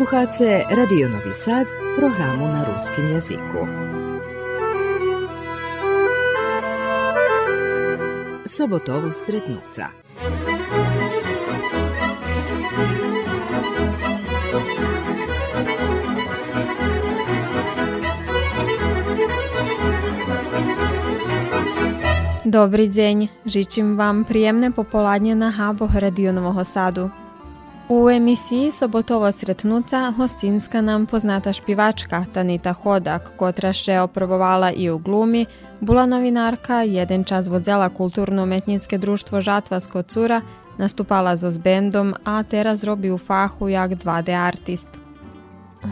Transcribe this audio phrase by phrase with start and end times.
[0.00, 1.66] Slušate Radio Novi Sad,
[1.96, 3.68] programu na ruskim jazyku.
[8.48, 9.92] Sobotovo stretnuca.
[22.48, 27.19] Dobrý deň, žičím vám príjemné popoladne na háboch Radio Nového Sadu.
[27.92, 34.98] U emisiji Sobotovo sretnuca hostinska nam poznata špivačka Tanita Hodak, kotra še oprobovala i u
[34.98, 35.46] glumi,
[35.80, 40.40] bula novinarka, jeden čas vodzela kulturno-umetnicke društvo Žatva Skocura,
[40.78, 44.88] nastupala zo s bendom, a teraz robi u fahu jak 2D artist.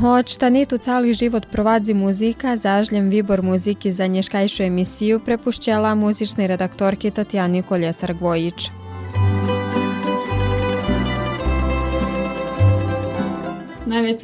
[0.01, 7.11] Hoć Tanitu cali život provadzi muzika, zažljem vibor muziki za nješkajšu emisiju prepušćela muzičnej redaktorki
[7.11, 8.71] Tatjani Koljesar-Gvojić.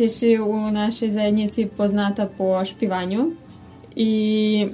[0.08, 3.32] Si u našej zajednici poznata po špivanju
[3.96, 4.66] i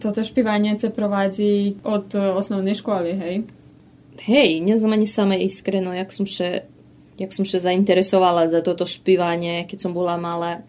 [0.00, 3.42] toto špivanje se provadzi od osnovnej školy, hej?
[4.20, 6.66] Hej, nie znam ani same iskreno, jak som še,
[7.18, 10.60] jak som še zainteresovala za toto špivanie, keď som bola malá.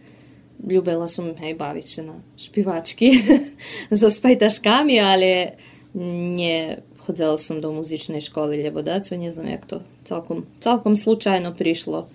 [0.60, 3.16] Ljubila som, hej, baviť sa na špivačky
[4.00, 5.56] so spajtaškami, ale
[5.96, 6.78] nie
[7.08, 12.06] chodzela som do muzičnej školy, lebo daco, ne znam jak to celkom, celkom slučajno prišlo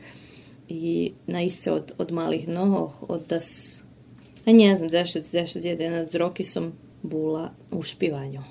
[0.68, 3.82] и наистина од, од малих ногов, од да с...
[4.46, 8.44] А не знам зашто, зашто за еден од роки сум була у шпивању.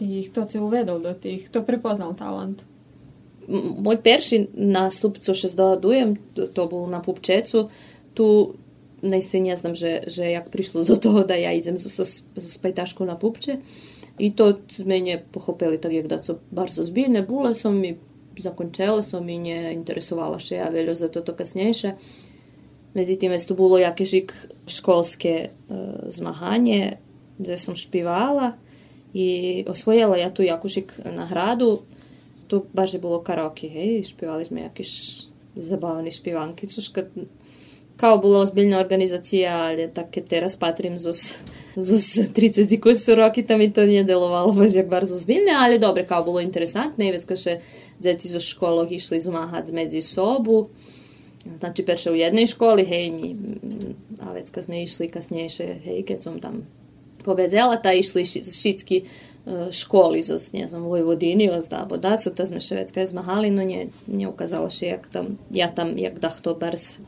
[0.00, 1.46] И хто те уведол до тих?
[1.46, 2.66] Хто препознал талант?
[3.48, 6.18] Мой перши наступ, co ще здогадуєм,
[6.54, 7.70] то був на пупчецу,
[8.14, 8.54] ту
[9.02, 12.04] наистина не знам, že, že jak prišlo do toho, da ja idem so, so,
[12.36, 13.60] so spajtašku na pupče.
[14.18, 17.98] I to z mene pochopili tak, jak da co bardzo zbiljne bule, som mi
[18.38, 21.92] zakončela sam i nje interesovala še ja veljo za to kasnejše.
[22.94, 24.32] Međutim, je to bilo jake žik
[24.66, 25.76] školske uh,
[26.08, 26.96] zmahanje,
[27.38, 28.52] gdje sam špivala
[29.14, 31.82] i osvojila ja tu jako žik nagradu.
[32.46, 34.90] To baš je bilo karaoke, hej, špivali smo jakiš
[35.56, 37.06] zabavni špivanki, což kad
[37.96, 41.34] kao bila ozbiljna organizacija, ali tako je teraz patrim zos,
[41.76, 45.78] zos 30 koji su roki, tam i to nije delovalo baš jak bar zozbiljne, ali
[45.78, 47.58] dobre, kao bilo interesantno i već kaše
[47.98, 50.68] djeci zo školog išli zmahati medzi sobu,
[51.58, 53.36] znači perše u jednoj školi, hej, mi,
[54.20, 56.66] a već kad sme išli kasnejše, hej, keď som tam
[57.24, 58.24] pobedzela, ta išli
[58.62, 59.02] šitski
[59.70, 64.28] školi zo, ne znam, Vojvodini, ozdabo dacu, ta sme še kad zmahali, no nje, nje
[64.28, 66.98] ukazala še jak tam, ja tam, jak da to bars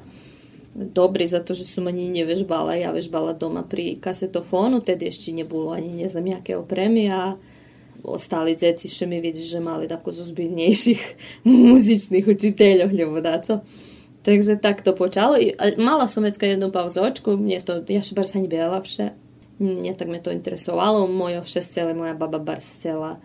[0.78, 2.78] dobri zato že som ani nevežbala.
[2.78, 7.34] Ja vežbala doma pri kasetofónu, tedy ešte nebolo ani neznam jaké opremy a
[8.04, 11.02] ostali dzeci še mi vidi, že mali tako zo zbiljnejších
[11.72, 13.62] muzičných učiteľov, lebo daco.
[14.22, 15.38] Takže tak to počalo.
[15.78, 19.14] Mala som vecka jednu pauzočku, mne to, ja še bar sa ani bela vše.
[19.58, 21.08] Mne tak me to interesovalo.
[21.08, 23.16] Moja vše scele, moja baba bar scela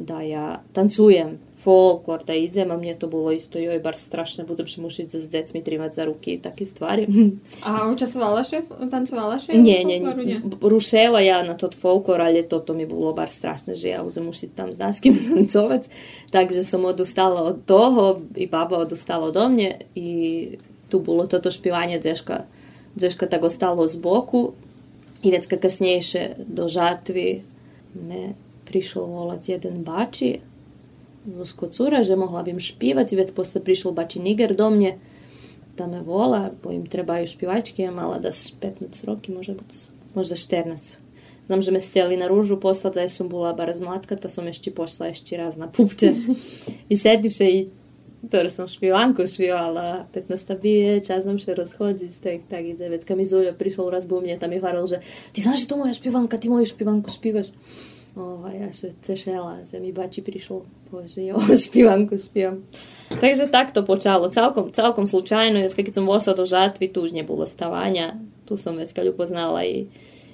[0.00, 4.64] da ja tancujem folklor, da idem, a mne to bolo isto, joj, bar strašne, budem
[4.64, 7.04] še mušiť s decmi trimať za ruky i také stvari.
[7.68, 9.52] A učestvovala še, tancovala še?
[9.60, 10.40] Nie, nie, nie.
[10.64, 14.56] Rušela ja na tot folklor, ale toto mi bolo bar strašne, že ja budem mušiť
[14.56, 15.92] tam s náským tancovať.
[16.32, 20.10] Takže som odustala od toho i baba odustala od mne i
[20.88, 22.48] tu bolo toto špivanje dzeška,
[22.96, 24.56] dzeška tak ostalo z boku
[25.20, 27.44] i vecka kasnejšie do žatvy
[27.94, 28.32] me
[28.70, 30.38] prišiel volať jeden bači
[31.26, 35.02] zo Skocura, že mohla bym špívať, vec posle prišiel bači Niger do mne,
[35.74, 39.58] da me vola, bo im trebaju špivačke, ja mala da 15 roky, možda,
[40.14, 41.02] možda 14.
[41.50, 44.70] Znam, že me stjeli na ružu poslať, za som bola bar zmlatka, ta som ešte
[44.70, 46.14] pošla raz na pupče.
[46.92, 47.60] I sedivše i
[48.20, 52.92] ktorú som špivanku špivala, 15 bije, čas nam še rozhodzi, tak, tak ide.
[52.92, 55.00] Vec, kam mi Zulja prišol raz ku mne, tam mi hovoril, že
[55.32, 57.56] ty znaš, že to moja špivanka, ty moju špivanku špivaš.
[58.16, 62.64] Ovaj, ja še cešela, že mi bači prišlo, bože, ja špivanku špivam.
[63.20, 67.14] Takže tak to počalo, celkom, celkom slučajno, već keď som vošla do žatvi, tu už
[67.14, 68.18] nebolo stavanja,
[68.50, 69.86] tu som već kad upoznala i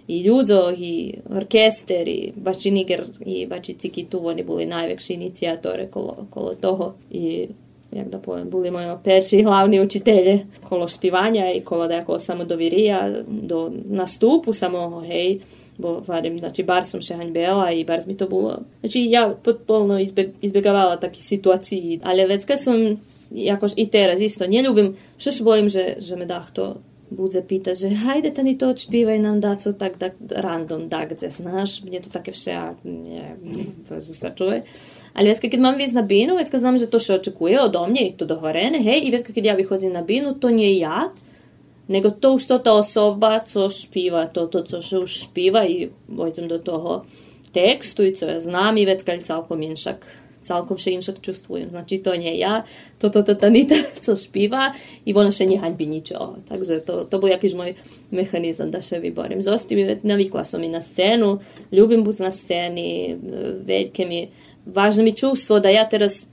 [0.08, 5.88] i ľudzo, i orkester, i bači Niger, i bači Ciki tu, oni boli najvekši inicijatore
[5.90, 6.94] kolo, kolo toho.
[7.10, 7.48] I
[7.92, 12.56] jak da povem, boli moji perši hlavni učitelje kolo špivanja i kolo da samo do
[12.56, 15.38] virija, do nastupu samo, hej,
[15.78, 18.58] бо варим, значи бар сум ше ганьбела и бар ми то було.
[18.82, 22.98] Значи ја потполно избег, избегавала таки ситуации, але вецка сум
[23.30, 26.74] jakoś i teraz isto nie lubię, przecież boję, że, że mnie da kto
[27.10, 27.70] budze pita,
[28.06, 32.10] hajde tani to odśpiewaj nam da co tak, tak random da gdzie znasz, mnie to
[32.10, 33.36] takie wsze nie,
[33.90, 34.62] wystarczyły.
[35.14, 38.12] Ale wiesz, kiedy mam wieść na binu, wiesz, znam, że to się oczekuje ode mnie
[38.12, 41.10] to dohorene, hej, i wiesz, kiedy ja wychodzę na binu, to nie ja,
[41.88, 46.48] nego to što ta osoba co špiva, to, to co się już śpiewa i dojdę
[46.48, 47.04] do toho
[47.52, 50.06] tekstu i co ja znam i weckal całkiem inszak,
[50.42, 51.70] całkiem się inszak czuję.
[51.70, 52.64] Znaczy to nije ja,
[52.98, 54.72] to to, to tanita, co špiva
[55.06, 56.36] i ona się nije hańbi niczego.
[56.48, 57.74] Także to, to był jakiś mój
[58.12, 59.42] mechanizm, da się wyborem.
[59.42, 61.38] Został nawikła som i na scenu,
[61.72, 63.16] lubim być na sceni,
[63.64, 64.28] wielkie mi,
[64.66, 66.28] važno mi czustvo da ja teraz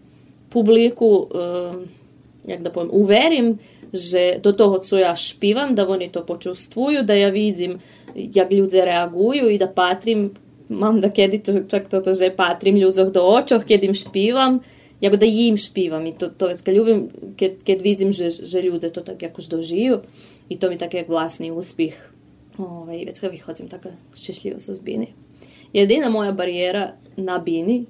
[0.49, 3.57] publiku, e, jak da powiem, uverim,
[3.93, 7.77] že do toho, co ja špívam, da oni to počustvujú, da ja vidím,
[8.17, 10.33] jak ľudia reagujú i da patrim
[10.69, 14.53] mám da kedy to, čak toto, že patrim ľudzoch do očoch, keď im špívam,
[15.01, 17.09] jako da im špívam i to, to već kad ljubim,
[17.39, 20.01] kad, kad vidim že, že ľudia to tak jakož dožiju
[20.49, 21.93] i to mi tak jak vlastni uspih
[22.57, 25.13] ovaj, već kad vychodzim tako ščešljivo su zbini.
[25.73, 27.85] Jedina moja barijera na bini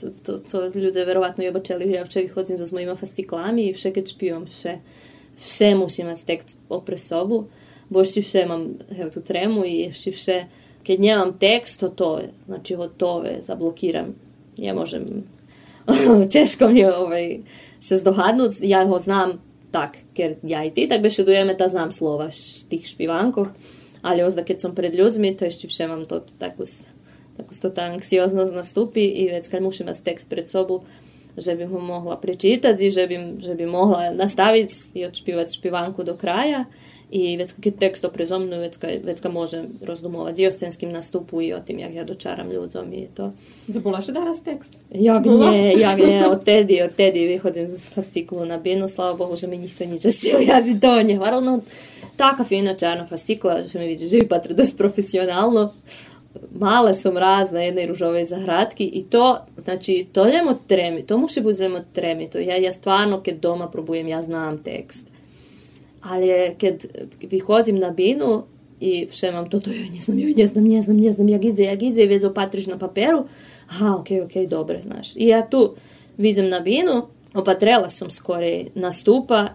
[0.00, 3.92] to, to, to ľudia verovatno je obačeli, ja vče vychodzim so mojima fastiklami i vše
[3.92, 4.78] keď špívam, vše,
[5.44, 7.46] ще musíme stekt opri sobu,
[7.88, 10.44] bo še imam evo, tu tremu i še
[10.86, 14.14] kad nemam teksto, to je, znači gotove, zablokiram.
[14.56, 15.04] Ja možem
[16.32, 17.38] češko mi ovaj,
[17.82, 19.38] še zdohadnut, ja ho znam
[19.72, 22.28] tak, ker ja i ti tak beše dujeme da znam slova
[22.68, 23.48] tih špivankoh,
[24.02, 26.66] ali ozda kad sam pred ljudmi, to ješće še imam to tako
[27.36, 30.82] tako sto ta anksioznost nastupi i već kad mušim tekst pred sobu,
[31.36, 36.14] že bi mu mogla prečitati, že bi, že bi mogla nastaviti i odšpivati špivanku do
[36.14, 36.64] kraja.
[37.14, 38.74] I već kak je tekst oprezomno, već,
[39.04, 42.92] već ga možem razdumovati i o scenskim nastupu i o tim jak ja dočaram ljudom
[42.92, 43.32] i to.
[43.68, 44.72] Zabolaš danas tekst?
[44.90, 49.36] Jak nje, jak nje, od tedi, od tedi vyhodim z fasciklu na binu, slava Bohu,
[49.36, 51.18] že mi njihto niče šio jazi to nje.
[51.18, 51.60] Varalno,
[52.16, 55.72] takav je inače Arno fascikla, že mi vidiš, živi patr, profesionalno.
[56.50, 61.40] Male som raz na jednej ružovej zahradki i to, znači, to ljemo tremi, to muši
[61.40, 62.30] biti ljemo tremi.
[62.30, 65.12] To ja, ja stvarno, kad doma probujem, ja znam tekst
[66.02, 66.74] ali kad
[67.30, 68.42] vychodzím na binu
[68.80, 71.62] i všemam toto, joj, ne znam, joj, ne znam, ne znam, ne znam, jak ide,
[71.62, 73.24] jak ide, i već opatriš na paperu,
[73.70, 75.16] aha, ok, ok, dobre, znaš.
[75.16, 75.74] I ja tu
[76.18, 79.48] vidim na binu, opatrela sam skore nastupa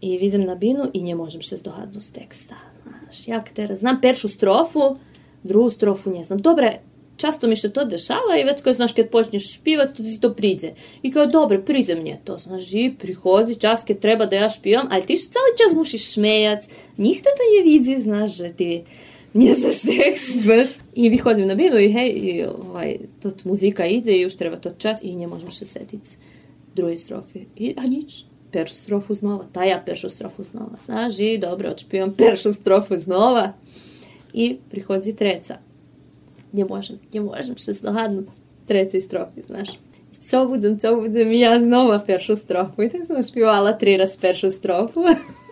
[0.00, 3.28] i vidim na binu i ne možem se zdohadnu s teksta, znaš.
[3.28, 4.96] Jak teraz, znam peršu strofu,
[5.46, 6.38] drugu strofu ne znam.
[6.38, 6.78] Dobre,
[7.16, 10.34] často mi se to dešava i već kad znaš kad počneš špivat, to ti to
[10.34, 10.70] priđe.
[11.02, 14.88] I kao, dobro, priđe mnje to, znaš, i prihodzi čas kad treba da ja špivam,
[14.90, 18.82] ali ti cijeli čas mušiš šmejac, njih to ne vidi, znaš, že ti
[19.34, 20.68] nie znaš tekst, znaš.
[20.94, 24.70] I vychodzim na binu i hej, i ovaj, to muzika ide i už treba to
[24.78, 26.16] čas i ne možem se setiti
[26.74, 27.40] druge strofe.
[27.56, 32.14] I, a nič, peršu strofu znova, ta ja peršu strofu znova, znaš, i dobro, odšpivam
[32.14, 33.52] peršu strofu znova
[34.36, 35.58] и приходит треца.
[36.52, 38.30] Не можем, не можем, ще здогаднути
[38.66, 39.78] третій строфі, знаєш.
[40.24, 42.82] Це будем, це будем, я знову першу строфу.
[42.82, 45.06] І так знову співала три раз першу строфу.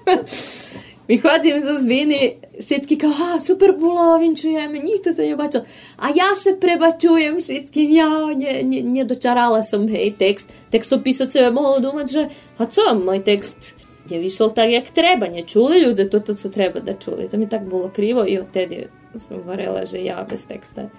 [1.08, 5.62] Виходим за зміни, всі кажуть, супер було, він чує, ніхто це не бачив.
[5.96, 10.50] А я ще прибачуєм всім, я не, не, не дочарала сам гей текст.
[10.70, 12.26] Текстописець могла думати, що,
[12.58, 13.76] а це мій текст
[14.10, 15.28] вийшов так, як треба.
[15.28, 17.28] Не чули люди, то, то це треба да чули.
[17.30, 18.88] То мені так було криво, і оттеді
[19.30, 20.90] говорила, що я без текста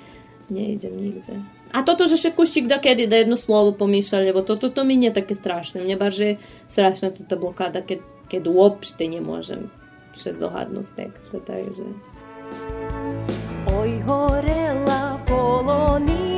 [0.49, 1.41] не йдем нігде.
[1.73, 5.11] A toto, že šekuštík da kedy da jedno slovo pomýšľa, lebo toto to mi nie
[5.11, 5.83] také strašné.
[5.83, 6.35] Mne barže je
[6.71, 7.99] strašná toto blokáda, keď,
[8.31, 9.67] keď uopšte nemôžem
[10.15, 11.83] še zohadnúť z texta, takže...
[13.67, 16.34] Oj, horela polonina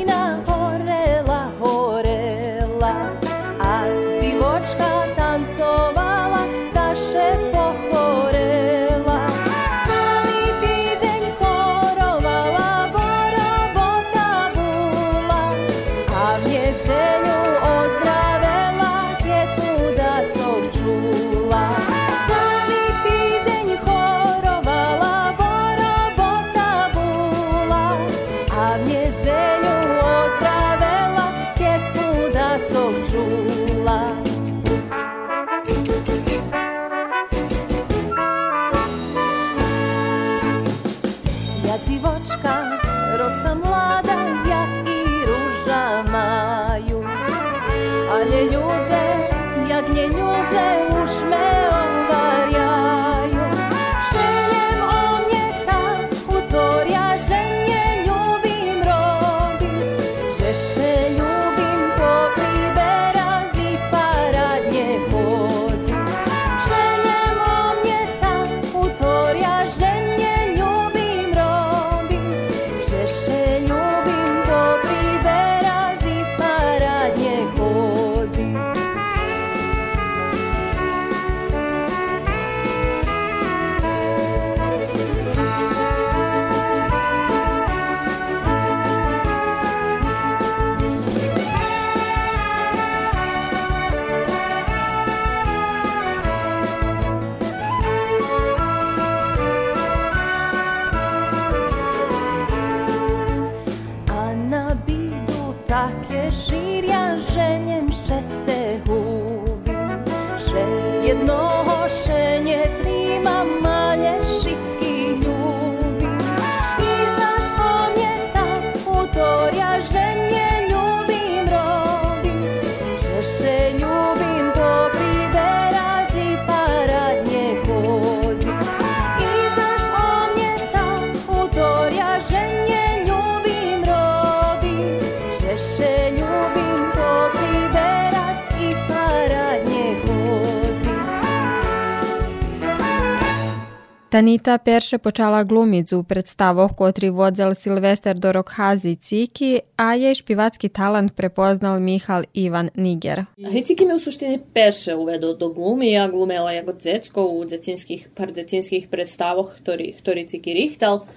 [144.16, 151.16] Tanita perše počala glumit u predstavoh kotri vodzel Silvester Dorokhazi Ciki, a jej špivacki talent
[151.16, 153.24] prepoznal Mihal Ivan Niger.
[153.64, 158.28] Ciki me u suštini perše uvedol do glumi, ja glumela jako dzecko u dzecinskih, par
[158.28, 161.08] dzecinskih predstavoh, ktorý, ktorý Ciki richtal.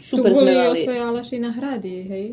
[0.00, 0.88] Super sme mali.
[0.88, 2.26] osvojala i na hradi, hej?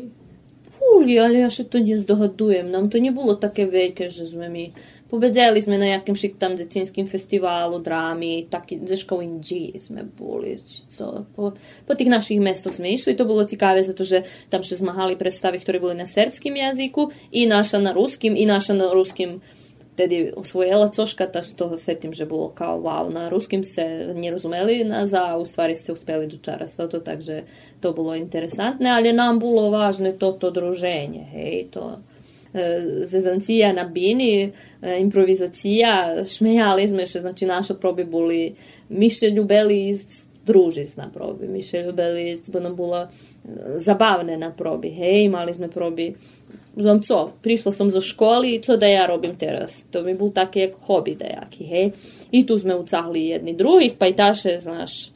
[0.80, 2.70] Puli, ali ja še to не здогадуjem.
[2.70, 4.72] Нам то не було таке велике, že sme mi
[5.05, 10.57] Pobedzeli sme na jakimś tam dzecinským festivalu drámy, taky ze školou Indži sme boli.
[10.89, 11.53] Co, po,
[11.85, 13.13] po tých našich mestoch sme išli.
[13.13, 17.13] To bolo ciekawe, za to, že tam še zmahali predstavy, ktoré boli na serbskim jazyku
[17.29, 19.45] i naša na ruskim i naša na ruskim
[19.95, 24.83] tedy osvojila coška, ta z toho setím, že bolo kao wow, na ruskim se nerozumeli
[24.83, 27.47] nás a u stvari ste uspeli dočaras toto, takže
[27.79, 32.03] to bolo interesantné, ale nám bolo vážne toto druženje, hej, to
[33.03, 34.51] zezancija na bini,
[34.99, 38.55] improvizacija, šmejali še, znači naša probi boli,
[38.89, 39.93] mi še ljubeli
[40.45, 43.05] družiti na probi, mi še ljubeli, bo nam bilo
[43.81, 46.11] zabavne na probi, hej, imali sme probi,
[46.75, 50.67] znam co, prišla som zo školi, co da ja robim teraz, to mi bol taký
[50.67, 51.91] jak hobi dejaki, hej,
[52.31, 55.09] i tu sme ucahli jedni drugih, pa i taše, znaš,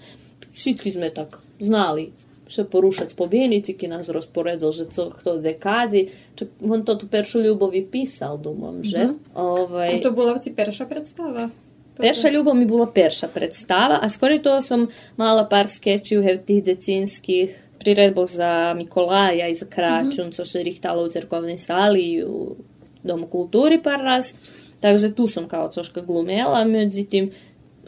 [0.53, 2.09] všetky sme tak znali
[2.48, 6.08] ще порушать спобійниці, які нас розпорядив, що це хто декаді.
[6.34, 8.98] Чи він то ту першу любов і писав, думам, že?
[8.98, 9.14] Mm -hmm.
[9.34, 9.94] Ovaj...
[9.94, 11.50] A to bola ti перша predstava?
[11.96, 17.50] Перша любов mi bola перша predstava, a skoro to som mala par skečів tých dzecinských
[17.78, 20.36] priredboch za Mikolaja i za Kračun, mm -hmm.
[20.36, 22.56] co se rihtalo u cerkovnej sali i u
[23.04, 24.34] Domu kultúry par raz.
[24.80, 27.30] Takže tu som kao coška glumela, međutim,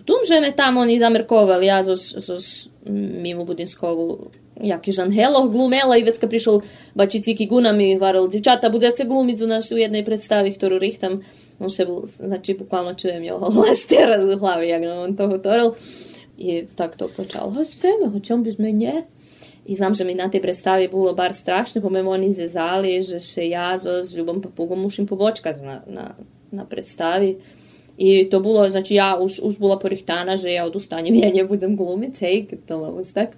[0.07, 2.37] Тум же ме там они замерковали, ja zo, zo
[3.23, 4.31] mimo Budinskovu
[4.64, 6.62] jak iz Angelo glumela i već kad prišel
[6.96, 11.22] bači Ciki Gunam i varel djevčata, bude se glumicu naš u jednoj predstavi, ktoru rihtam,
[11.60, 15.74] on še, znači, bukvalno čujem jeho hlas teraz u hlavi, jak nam on to hotoril.
[16.38, 19.04] I tak to počalo, a ste me, hoćem bez menje?
[19.66, 23.46] I znam, že mi na tej predstavi bilo bar strašno, pomem oni zezali, že še
[23.50, 26.16] ja zo s Ljubom Papugom mušim pobočkat na, na,
[26.52, 27.38] na predstavi.
[27.98, 31.76] I to bilo, znači ja už, už bila porihtana, že ja odustanjem, ja ne budem
[31.78, 33.38] glumit, hej, to vam tak.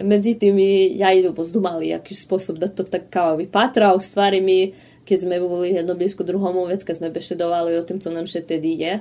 [0.00, 0.58] Međutim,
[0.96, 3.92] ja i pozdumali jaký spôsob da to tak kao vypatra.
[3.96, 4.72] U stvari mi,
[5.04, 8.40] keď sme boli jedno blízko druhom vec, keď sme bešedovali o tom, co nám še
[8.40, 9.00] tedy je,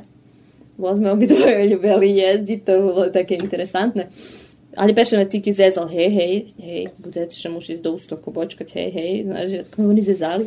[0.77, 4.11] bo sme obidvoje ľubili jezdiť, to bolo také interesantné.
[4.75, 8.89] Ali peše me ciki zezal, hej, hej, hej, budete še muši do ústoku počkať, hej,
[8.91, 10.45] hej, znaš, vecka me oni zezali.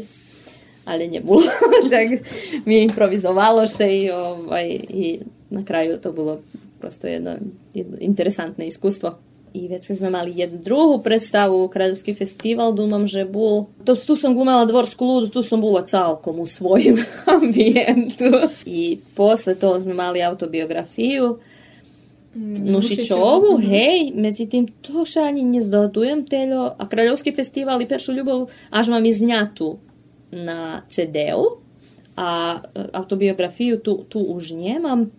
[0.85, 1.45] Ale nebolo.
[1.93, 2.21] tak
[2.69, 6.41] mi improvizovalo še i, ovaj, i na kraju to bolo
[6.81, 7.41] prosto jedno,
[7.73, 9.17] jedno interesantné iskustvo
[9.55, 13.71] i vecka sme mali jednu druhú predstavu, Krajovský festival, dúmam, že bol...
[13.87, 16.99] To, tu som glumala dvorsku ľudu, tu som bola celkom u svojim
[17.39, 18.51] ambijentu.
[18.67, 21.39] I posle toho sme mali autobiografiju,
[22.35, 23.67] mm, Nušićovu, mhm.
[23.71, 26.27] hej, međutim, to še ani ne zdodujem
[26.75, 29.79] a Kraljovski festival i Peršu ljubav, až mam iznjatu
[30.35, 31.63] na CD-u,
[32.17, 35.11] a e, autobiografiju tu, tu už njemam,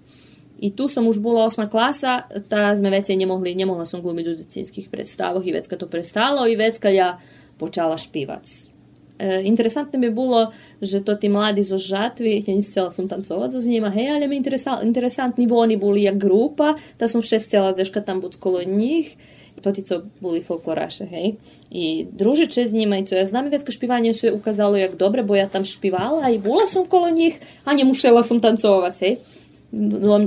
[0.59, 4.33] i tu som už bola 8 klasa, tá sme veci nemohli, nemohla som glumiť u
[4.39, 7.19] decinských predstavoch i vecka to prestalo i vecka ja
[7.59, 8.75] počala špívať.
[9.19, 13.59] E, interesantne mi bolo, že to tí mladí zo žatvi, ja nechcela som tancovať so
[13.59, 17.75] s nima, hej, ale mi interesantní, bo oni boli jak grupa, tá som še chcela
[17.75, 19.11] zeška tam buď kolo njih,
[19.63, 21.39] to ti co boli folkloraše, hej.
[21.71, 25.35] I družiče s njima i co ja znam vecka špivanje še ukazalo jak dobre, bo
[25.35, 29.44] ja tam špivala i bola som kolo njih, a nemušela som tancovať, hej no,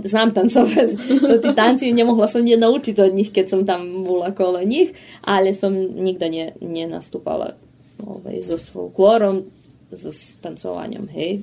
[0.04, 0.88] znam tancovať,
[1.20, 4.92] to tí tanci nemohla som nie naučiť od nich, keď som tam bola kolo nich,
[5.24, 7.54] ale som nikda ne, nenastúpala
[8.02, 9.46] ovaj, so folklorom,
[9.94, 10.10] so
[10.42, 11.42] tancovaním, hej,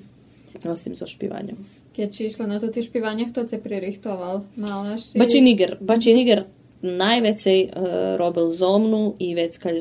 [0.64, 1.58] nosím so špivanjem.
[1.96, 4.44] Keď si išla na to tie špivanie, kto se pririchtoval?
[4.60, 5.16] Mala si...
[5.16, 5.80] Bači Niger.
[5.80, 6.44] Bači Niger
[6.84, 7.72] najvecej uh,
[8.20, 9.74] robil zo mnu i vec kad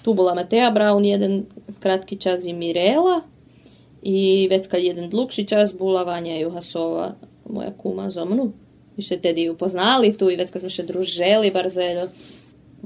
[0.00, 1.44] tu bola Matea Brown jeden
[1.78, 3.20] kratki čas i Mirela
[4.02, 7.14] i već kad jedan dlugši čas bola Vanja Juhasova,
[7.48, 8.52] moja kuma zo mnu.
[8.96, 12.08] Mi še tedy upoznali tu i već kad smo še druželi barzeljo,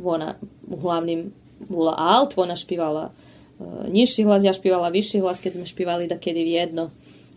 [0.05, 0.35] ona
[0.69, 1.33] uglavnim
[1.69, 6.19] bola alt, ona špivala uh, nižši hlas, ja špivala viši hlas, keď sme špivali da
[6.19, 6.91] kedy jedno.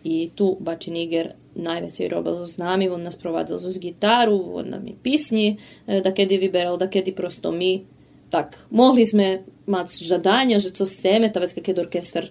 [0.03, 4.87] I tu Bači Niger najveći robil z nami, on nas provadzal z gitaru, on nam
[4.87, 5.57] i pisni,
[5.87, 7.83] da kedy vyberal, da kedy prosto mi
[8.29, 12.27] tak, mohli sme mať žadania, že co chceme, tá vecka, keď orkester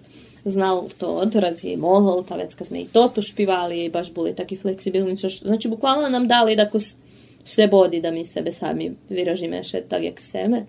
[0.47, 5.27] znal to odrazí, mohol, tá vecka sme i toto špivali, baš boli takí flexibilní, čo,
[5.27, 6.79] znači bukvalno nám dali takú
[7.43, 10.67] slobody da mi sebe sami vyražíme še tak, jak chceme.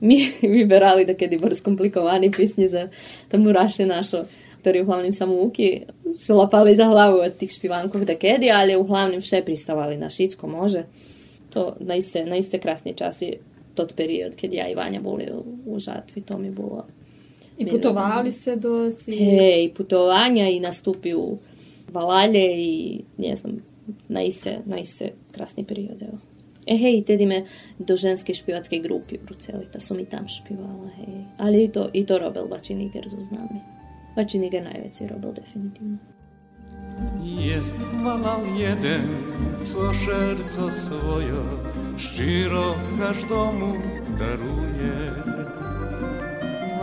[0.00, 0.18] Mi
[0.56, 2.88] vyberali takedy bar skomplikovaní písni za
[3.28, 4.24] tomu raše našo,
[4.60, 9.96] ktorí uglavnom samouky se lapali za hlavu od tých špivánkov takedy, ale uglavnom vše pristávali
[9.96, 10.84] na šicko, može.
[11.52, 13.36] to naiste, naiste krasni časi
[13.74, 16.86] tot period, kad ja i Vanja boli u, u žatvi, to mi bilo...
[17.58, 19.12] I putovali se do si...
[19.12, 21.38] Hej, putovanja i nastupi u
[21.92, 23.52] Valalje i ne znam,
[24.08, 26.18] naise, naise krasni period, evo.
[26.66, 27.44] E hej, tedy me
[27.78, 31.24] do ženske špivatske grupi bruceli, ta su mi tam špivala, hej.
[31.38, 33.60] Ali i to, i to robil Bačiniger zo nami.
[34.16, 35.98] Bačiniger najveći robil, definitivno.
[37.24, 39.02] Jest malal jeden,
[39.64, 41.42] co serco swoje
[41.98, 43.72] szcziro każdomu
[44.18, 45.12] daruje.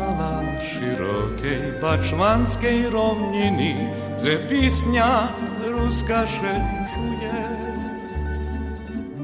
[0.10, 3.89] канала широкій бачманській ровніні,
[4.24, 5.30] де пісня
[5.68, 7.48] руська шенжує,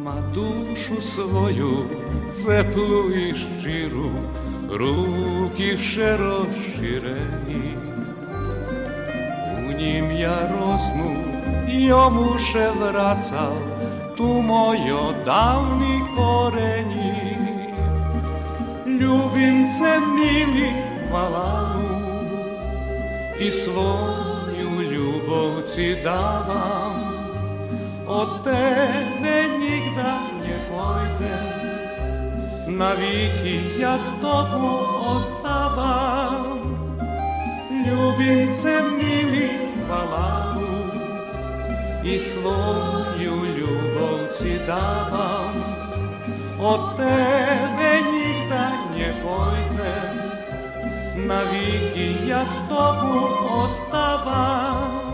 [0.03, 1.85] матушу свою
[2.33, 4.11] цеплу і щиру,
[4.71, 7.77] руки ще розширені,
[9.57, 11.17] у нім я росну,
[11.67, 13.57] йому ще врацав,
[14.17, 17.15] ту мою давні корені.
[18.87, 20.84] Любим це милі
[21.15, 21.95] malalu
[23.39, 26.99] i svoju ljubov ci davam,
[28.07, 31.55] od tebe nigda nie pójdę,
[32.67, 34.79] na wiki ja z tobą
[35.15, 36.59] ostavam.
[37.85, 39.49] Ljubimce mili
[39.85, 40.75] chvalu
[42.03, 45.53] i svoju ljubov ci davam.
[46.59, 47.74] Od tebe
[51.27, 53.27] na viki ja s tobu
[53.63, 55.05] ostavam.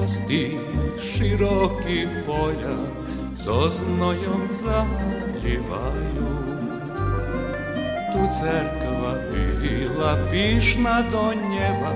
[0.00, 0.58] Rasti
[1.02, 2.76] široki polja
[3.36, 6.28] so znojom zaljevaju.
[8.12, 9.14] Tu cerkva
[9.60, 11.92] bila pišna do njeva,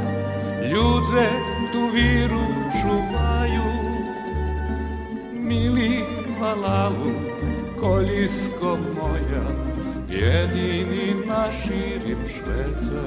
[0.73, 2.47] ljudze tu viru
[2.81, 3.69] čuvaju.
[5.33, 6.05] Mili
[6.41, 7.13] valalu,
[7.81, 9.47] kolisko moja,
[10.09, 13.05] jedini naširim švece.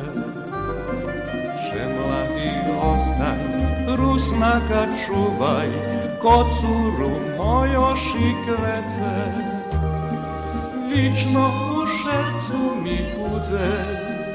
[1.65, 2.51] Še mladi
[2.91, 3.41] ostaj,
[3.97, 5.69] rusnaka čuvaj,
[6.21, 9.15] kocuru mojo šikvece.
[10.91, 11.45] Vično
[11.77, 14.30] u šercu mi njega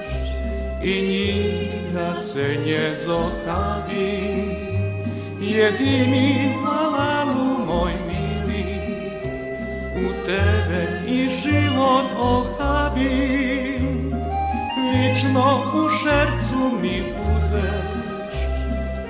[2.36, 4.12] se nje zohabi.
[5.40, 8.64] Jedini malalu moj mili,
[9.96, 13.84] u tebe i život ohabim.
[14.92, 18.36] Vično u šercu mi budzeš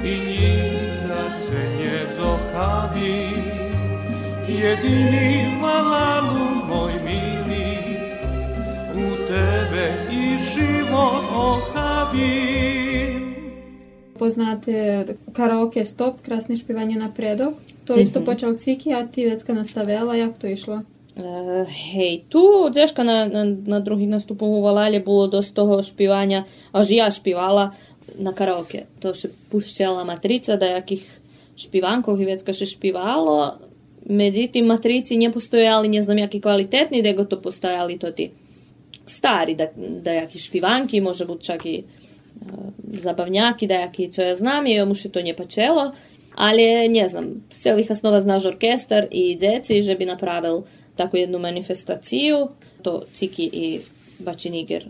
[0.04, 3.28] i nikad se nie zochawi.
[4.48, 7.78] Jedyni malalu moj mili,
[8.94, 10.05] u tebe
[11.36, 13.34] ohavim.
[14.18, 17.54] Poznate karaoke Stop, krasne špivanje na predok.
[17.84, 18.26] To isto mm -hmm.
[18.26, 20.74] počal Ciki, a ti vecka nastavila, jak to išlo?
[21.16, 26.44] Uh, hej, tu džeška na, na, na druhý nastupu u Valálje bolo dosť toho špivania,
[26.72, 27.70] až ja špivala
[28.18, 28.84] na karaoke.
[29.00, 31.20] To še pušťala matrica dajakih
[31.56, 33.52] špivankov i vecka še špivalo.
[34.04, 38.30] Međutim, matrici ne postojali, ne znam jaki kvalitetni, nego to postojali to ti
[39.06, 41.84] stari da, dajaki špivanki, može biti čak i
[42.40, 45.92] uh, zabavnjaki, dajaki, co ja znam, i mu še to nje pačelo.
[46.34, 50.62] Ali, ne znam, z celih osnova znaš orkestar i djeci, že bi napravil
[50.96, 52.48] takvu jednu manifestaciju.
[52.82, 53.80] To Ciki i
[54.18, 54.84] Bačiniger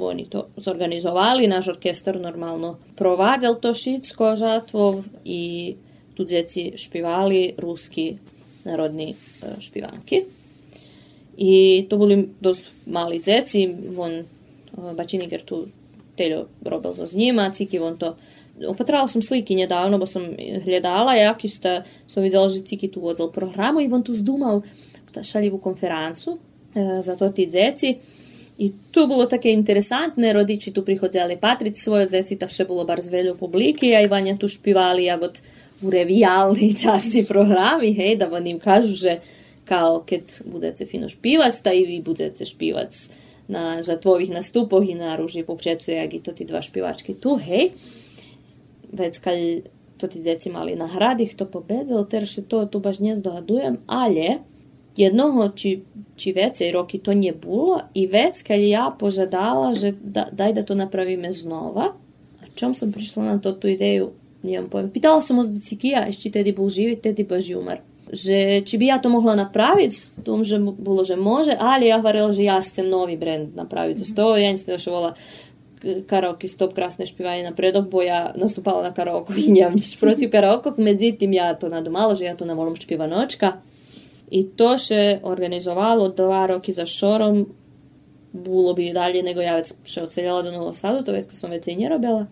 [0.00, 5.74] oni to zorganizovali, naš orkestar normalno provadzal to šitsko žatvov i
[6.14, 8.16] tu djeci špivali ruski
[8.64, 9.14] narodni
[9.60, 10.22] špivanki.
[11.40, 13.64] I to boli dost mali zeci,
[13.96, 14.24] on eh,
[14.96, 15.64] Bačiniger tu
[16.16, 18.16] teljo robil za njima, ciki on to
[18.68, 23.30] Opatrala sam slike nedavno, bo sam gledala, jaki ste, sam videla, že ciki tu odzal
[23.32, 24.60] programu i on tu zdumal
[25.22, 26.38] šaljivu konferencu
[26.74, 27.96] e, za to ti dzeci.
[28.58, 33.32] I tu bilo také interesantne, rodiči tu prihodzali patriť svoje dzeci, takže bolo bar zveľu
[33.40, 35.40] publiki, a Ivanja tu špivali, jak od
[35.80, 35.88] u
[36.76, 39.12] časti programi, hej, da vam im kažu, že
[39.70, 42.90] kao keď budete fino špívať, ta i vy budete špívať
[43.46, 47.70] na žatvových nastupoch i na ruži popčecu, jak i to ti dva špivačky tu, hej.
[48.90, 49.38] Vec, kad
[49.94, 54.42] to ti djeci mali nahradi, to pobedzalo, teraz to tu baš ne zdohadujem, ale
[54.98, 55.86] Jednoho či,
[56.18, 60.74] či vecej roky to nebolo i vec, keď ja požadala, že da, daj da to
[60.74, 61.94] napravíme znova.
[62.42, 64.10] A čom som prišla na to ideju,
[64.42, 64.90] nemam pojem.
[64.90, 67.80] Pitala som ho z Cikija, ešte tedy bol živý, tedy baš umar.
[68.10, 72.34] Že či by ja to mohla napraviť, tom, že bolo, že môže, ale ja hovorila,
[72.34, 74.02] že ja chcem nový brand napraviť.
[74.02, 74.10] Mm-hmm.
[74.10, 75.10] Z toho ja som šovala
[76.06, 80.76] karaoke stop krásne špívanie na predok, ja nastupala na karaoke i nemam nič protiv karaoke,
[80.76, 83.64] međutim ja to nadomala, že ja to nevolím špívanočka.
[84.30, 87.48] I to še organizovalo dva roky za šorom,
[88.32, 91.66] bolo by dalje nego ja već še odseljala do Novog Sadu, to već som već
[91.66, 92.26] i nerobila.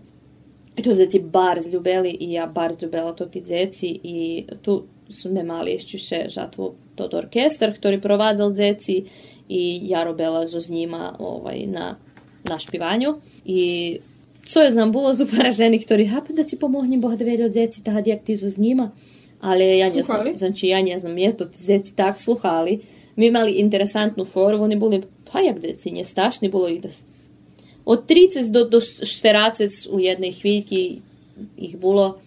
[0.78, 5.42] I to zeci bar zljubeli i ja bar zljubela to ti zeci i tu sme
[5.42, 9.04] mali ešte še žatvu tot orkestar, ktorý provádzal zeci
[9.48, 11.96] i ja robila zo s njima ovaj, na,
[12.44, 13.16] na špivanju.
[13.44, 13.60] I
[14.48, 17.52] co je znam, bolo super ženi, ktorí, hapa da ti pomohnem Boh da vede od
[17.52, 18.90] zeci, tad jak ti zo njima.
[19.40, 22.80] Ali ja ne znam, znači ja ne znam, je to ti zeci tak sluhali.
[23.16, 26.88] Mi imali interesantnu foru, oni boli, pa jak zeci, nje stašni, bolo ih da
[27.88, 31.00] od 30 do, do 40 u jednej chvíľky
[31.56, 32.20] ich bolo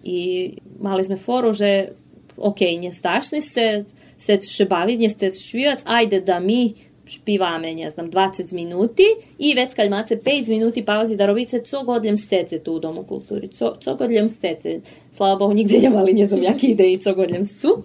[0.00, 0.48] i
[0.80, 1.92] mali sme foru, že
[2.36, 3.84] ok, nie strašni ste,
[4.16, 6.74] ste še baviť, nie ste špivac, ajde da mi
[7.06, 9.06] špivame, ne znam, 20 minuti
[9.38, 13.02] i već kad imate 5 minuti pauzi da robite co godljem stece tu u Domu
[13.02, 14.80] kulturi, co, co godljem stece.
[15.10, 17.82] Slava Bohu, nigde nemali, ne znam, jaki ide i co godljem su.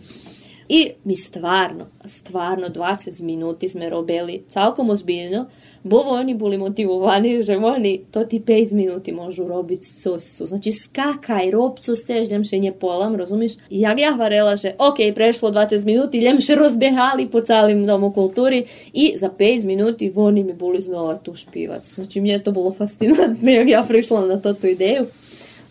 [0.69, 5.45] I mi stvarno, stvarno 20 minuti sme robili celkom ozbiljno,
[5.83, 10.45] bo oni boli motivovani, že oni to ti 5 minuti môžu robiť co su.
[10.45, 13.53] Znači skakaj, rob co chceš, ljemše nje polam, rozumiš?
[13.69, 18.65] I jak ja hvarela, že ok, prešlo 20 minuti, ljemše rozbehali po celým domu kulturi
[18.93, 21.95] i za 5 minuti oni mi boli znova tu špivac.
[21.95, 25.05] Znači mne to bolo fascinantno, jak ja prišla na toto ideju.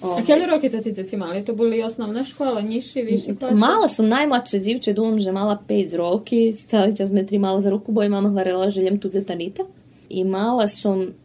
[0.02, 1.44] A kjeli roky to ti deci mali?
[1.44, 3.56] To boli osnovna škola, nižší, vyšší klasi?
[3.56, 7.92] Mala som najmladšie dzivče, dúfam, že mala 5 roky, celý čas me trimala za ruku,
[7.92, 9.64] bo je mama hvarela, že idem tu zetanita.
[10.12, 11.16] I mala som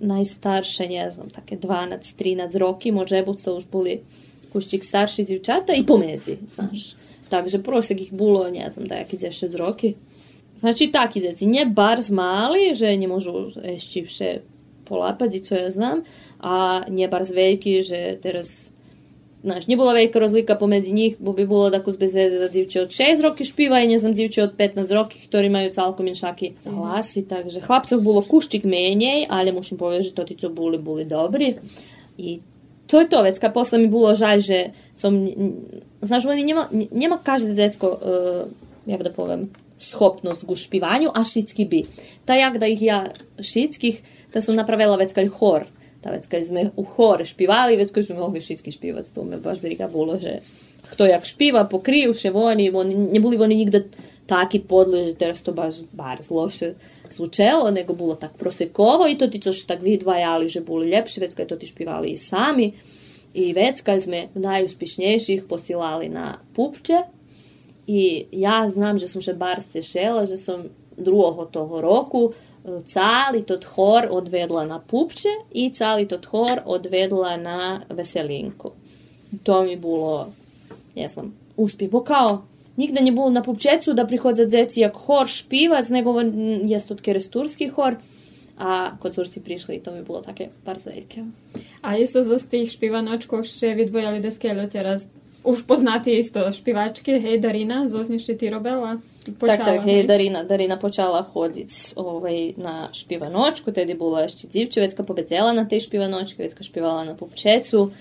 [0.00, 4.04] najstarše, ne znam, také 12-13 roky, može buď to už boli
[4.52, 6.94] kuščík starší dzivčata i pomedzi, znaš.
[7.28, 9.94] Takže prosek ich bolo, ne znam, da jaký 6 roky.
[10.58, 14.30] Znači taki deci, nie bardzo mali, že ne môžu ešte vše
[14.88, 16.02] polapať, co ja znam,
[16.40, 18.72] a nebárs veľký, že teraz
[19.44, 23.22] Знаєш, не була велика розлика поміж них, бо би було таку безвезе за дівчі 6
[23.22, 28.00] років шпіва і не знам дівчі 15 років, які мають цілком іншакі гласи, takže chlapcov
[28.00, 31.54] було кущик меней, але musím povedať, že to tí, co boli, boli dobrí.
[32.18, 32.40] I
[32.86, 35.12] to je to vec, a posle mi bolo žaľ, že som,
[36.02, 38.50] znaš, oni nema, nema každé decko, uh,
[38.86, 39.46] jak da povem,
[39.78, 41.84] schopnost k špivanju, a šitski bi.
[42.24, 43.06] Ta jak da ih ja
[43.38, 44.02] šitskih,
[44.34, 45.68] da sam napravila veckalj hor,
[46.06, 49.58] vec, keď sme u chore špívali, vec, keď sme mohli všetky špívať, to mi baš
[49.58, 50.38] briga bolo, že
[50.94, 53.90] kto jak špíva, pokriju še oni, oni neboli oni nikde
[54.28, 56.76] taki podli, že teraz to baš bar loše
[57.08, 61.32] zvučelo, nego bolo tak prosekovo i to ti což tak vidvajali, že boli ljepši, vec,
[61.34, 62.76] keď to ti špívali i sami.
[63.34, 67.08] I vec, kad sme najuspišnejších posilali na pupče,
[67.88, 70.68] i ja znam, že som še bar stešela, že som
[71.00, 72.36] druhého toho roku
[72.86, 78.72] cáli tot chor odvedla na pupče i cáli tot chor odvedla na veselinku.
[79.42, 80.32] To mi bolo,
[80.94, 81.90] ja sam uspjeh.
[81.90, 82.42] Bo kao,
[82.76, 86.20] nigde nie było na pupčecu da prihodza dzeci jak hor špivac, nego
[86.64, 87.96] je to keresturski hor,
[88.58, 91.22] a kod curci prišli i to mi bolo také bardzo veľké.
[91.82, 95.06] A isto zo z tých špivanočkov še vydvojali deskeľo teraz
[95.44, 98.98] už poznáte isto špivačke, hej, Darina, zoznešli ti robila?
[99.38, 104.82] Počala, tak, tak, hej, Darina, Darina počala chodiť ovaj, na špivanočku, tedy bola ešte dzivče,
[104.82, 107.92] vecka pobedzela na tej špivanočke, vecka špivala na pupčecu.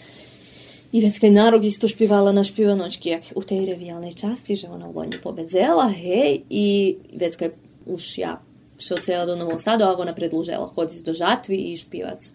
[0.95, 4.87] I vecka na rok isto špivala na špivanočki, jak u tej revijalnej časti, že ona
[4.87, 7.51] Loni pobedzela, hej, i vecka
[7.85, 8.39] už ja
[8.79, 12.31] šel do Novog Sadu, a ona predlužela chodiť do žatvi i špivac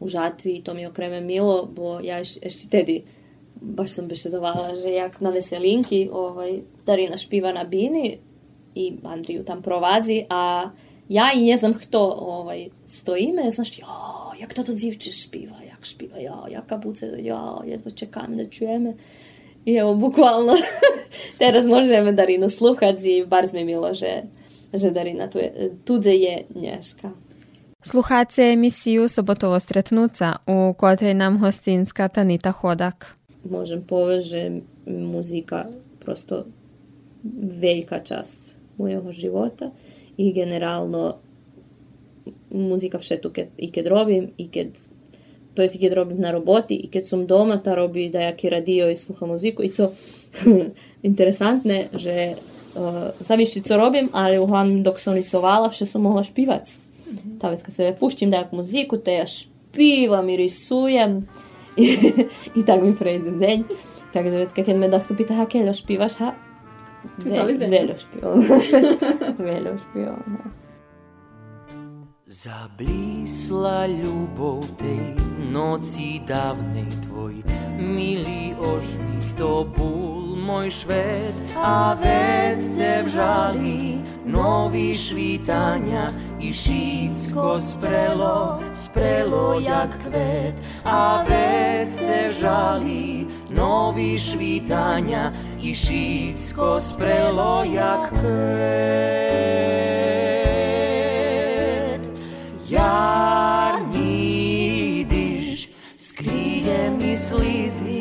[0.00, 3.04] u žatvi, to mi okreme milo, bo ja ešte tedy
[3.64, 8.18] baš sam bešedovala, že jak na veselinki ovaj, Darina špiva na bini
[8.74, 10.70] i Andriju tam provadzi, a
[11.08, 13.86] ja i ne znam kto ovaj, stojíme, znaš, jo,
[14.40, 18.94] jak toto dzivče špiva, jak špiva, ja, jaka buce, ja, jedva čekam da čujeme.
[19.64, 20.52] I evo, bukvalno,
[21.38, 24.22] teraz možeme Darinu sluhať i bar sme milo, že,
[24.72, 27.10] že Darina tu je, tudze je nješka.
[27.82, 33.16] Sluhajte emisiju Sobotovo stretnuca, u kotrej nam hostinska Tanita Hodak.
[33.50, 35.66] Možem poveže muzika
[36.00, 36.44] prosto
[37.60, 39.70] velika čast mojega života
[40.16, 41.14] i generalno
[42.50, 44.68] muzika všetu keď, i keď robim i keď
[45.54, 48.50] to jest i keď robim na roboti i keď som doma ta robi da jaki
[48.50, 49.92] radio i sluha muziku i co
[51.02, 52.34] interesantne že
[52.74, 57.40] uh, zaviši co robim ali uglavnom dok sam risovala vše sam mogla špivac mm -hmm.
[57.40, 61.26] ta već kad se puštim da muziku te ja špivam i risujem
[62.58, 63.58] I, tak mi prejde deň.
[64.14, 66.38] Takže vždycky, keď mi takto pýta, aké špívaš, ha?
[67.20, 67.36] Ve,
[67.68, 68.36] veľa špion.
[69.36, 70.22] veľa špion.
[72.24, 75.12] Zablísla ľubov tej
[75.52, 77.44] noci dávnej tvoj
[77.76, 83.96] milý ožmich to bol môj šved a vesce vžali
[84.28, 90.54] novi švitanja i šitsko sprelo, sprelo jak kvet.
[90.84, 99.24] A vesce vžali novi švitanja i šitsko sprelo jak kvet.
[102.68, 104.04] Jarni
[105.08, 107.93] diž skrije mi slizi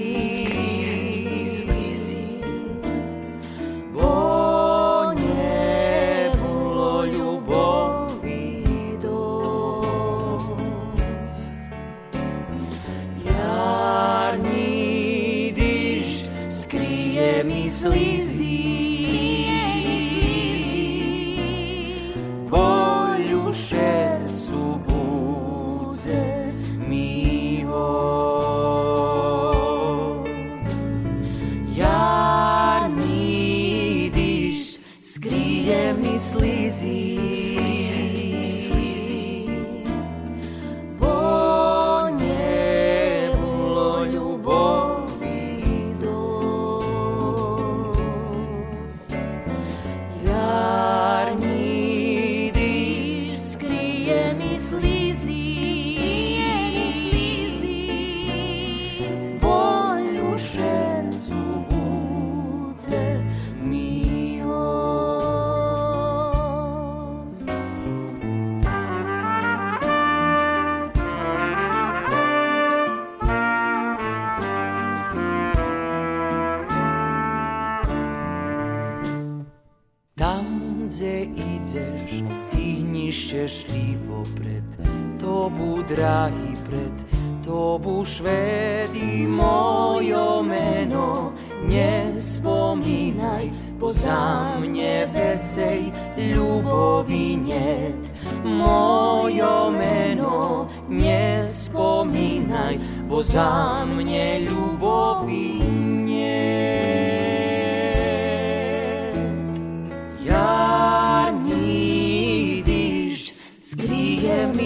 [80.85, 84.87] gdzie idziesz, stihni szczęśliwo pred.
[85.19, 91.31] Tobu, dragi, pred Tobu, Švedi, mojo meno.
[91.67, 98.11] Nie spominaj, bo za mnie więcej ljubovi njet
[98.43, 105.82] Mojo meno nie spominaj, bo za mnie ljubovi njet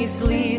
[0.07, 0.56] sleep.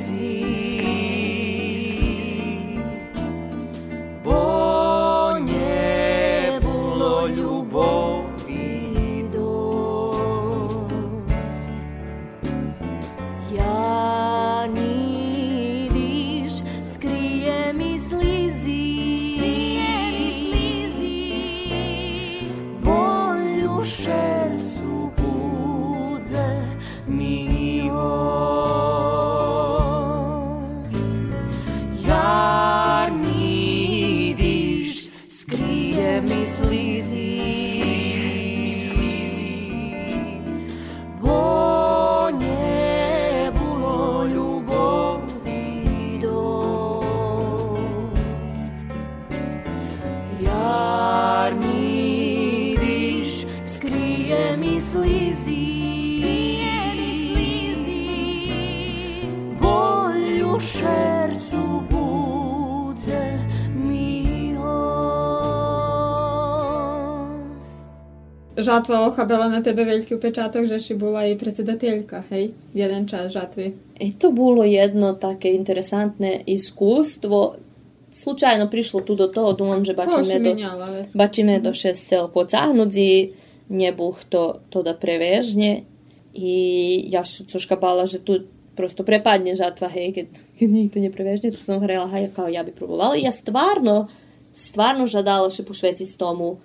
[68.68, 72.52] žatva ochabela na tebe veľký pečátok, že si bola jej predsedateľka, hej?
[72.76, 73.72] Jeden čas žatvy.
[73.96, 77.56] I to bolo jedno také interesantné iskustvo.
[78.12, 80.52] Slučajno prišlo tu do toho, dúfam, že bačíme do,
[81.16, 81.80] bačíme do mhm.
[81.80, 83.32] 6 cel pocahnuti,
[83.72, 85.88] nebuh to, to da prevežne.
[86.36, 86.54] I
[87.08, 88.44] ja sa coška bala, že tu
[88.78, 92.70] prosto prepadne žatva, hej, keď, keď nikto ne to som hrela, hej, kao ja bi
[92.70, 93.18] probovala.
[93.18, 94.06] Ja stvarno,
[94.54, 96.62] stvarno žadala še po šveci s tomu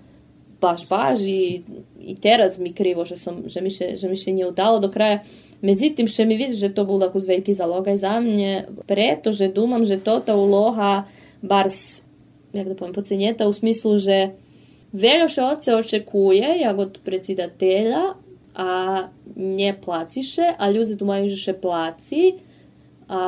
[0.63, 1.63] baš, baš i,
[2.01, 4.91] i teraz mi krivo, že, som, že, mi še, že mi še nije udalo do
[4.91, 5.23] kraja.
[5.63, 9.99] Međutim, še mi vidi, že to bol takú veľký zalogaj za mne, pretože думам, že
[9.99, 11.07] to ta uloha
[11.43, 12.03] bar s,
[12.55, 14.35] jak da povem, pocenjeta u smislu, že
[14.95, 18.19] veľa še od se očekuje, jak od predsjedatelja,
[18.59, 18.71] a
[19.37, 22.43] nje placiše, a ljudi думaju, že še placi,
[23.07, 23.21] a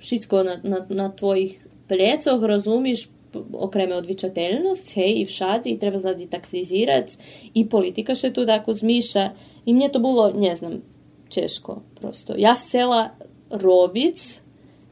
[0.00, 3.12] všetko na, na, na tvojich plecoch, rozumiš,
[3.53, 7.19] окреме одвичателност, хеј, и вшадзи, и треба злади таксизирац,
[7.53, 9.31] и политикаше ту таку змиша.
[9.65, 10.81] И мне то було, не знам,
[11.29, 12.33] чешко просто.
[12.33, 13.11] Јас села
[13.49, 14.43] робиц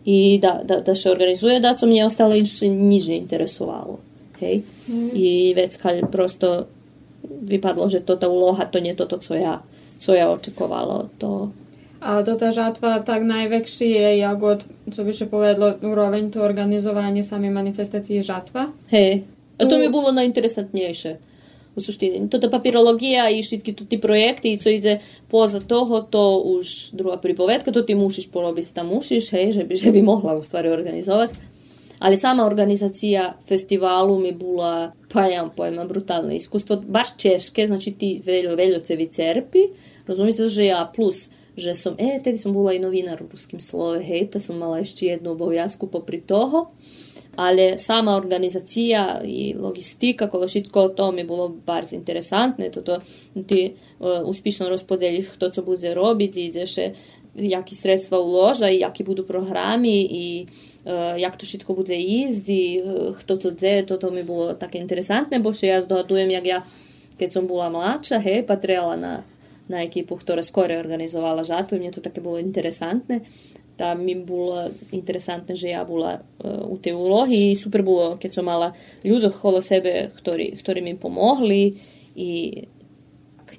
[0.06, 3.99] и да, да, да ше организуе, дацо мне остало инше ниже интересувало.
[4.39, 4.63] Хеј?
[4.88, 5.10] Mm.
[5.13, 6.67] И веќе кај просто
[7.23, 9.62] vypadlo, že toto úloha, to nie toto, co ja,
[9.99, 11.51] co ja očekovalo, to
[12.04, 16.44] ale to ta žatva tak najväkší je, jak od, co by še povedlo, úroveň to
[16.44, 18.76] organizovanie samej manifestácie žatva.
[18.92, 19.24] Hej,
[19.58, 21.32] a to mi bolo najinteresantnejšie.
[21.74, 22.30] U suštini.
[22.30, 27.74] Toto papirologija i všetky tu ti projekti, co ide poza toho, to už druga pripovedka,
[27.74, 31.34] to ti mušiš porobiti tam mušiš, hej, že by, že by mohla u stvari organizovati.
[32.00, 36.84] Ali sama organizacija festivalu mi bila, pa ja pojma, brutalno iskustvo.
[36.86, 39.60] Baš češke, znači ti veljo, veljocevi cerpi,
[40.08, 44.02] razumijete, že ja plus že som, e, tedy som bola aj novinár v ruskom slove,
[44.02, 46.74] hej, to som mala ešte jednu obovязку popri toho,
[47.36, 53.00] ale sama organizacija i logistika, kološitsko o tom je bilo bardzo interesantne, to
[53.48, 56.92] ti uh, uspješno raspodeliš kto co bude robiti, gdje še
[57.34, 60.46] jaki sredstva uloža i jaki budu programi i
[60.86, 64.78] uh, jak to šitko bude izdi, uh, kto co dze, to to mi bilo tako
[64.78, 66.62] interesantne, bo še ja zdohadujem jak ja,
[67.20, 69.13] kad sam bila mlača, hej, pa trebala na
[69.71, 71.80] na ekipu, ktorá skore organizovala žatvu.
[71.80, 73.23] Mne to také bolo interesantné.
[73.73, 77.58] Tá mi bolo interesantné, že ja bola uh, u tej úlohy.
[77.58, 81.73] Super bolo, keď som mala ľudí okolo sebe, ktorí, ktorí mi pomohli
[82.13, 82.62] i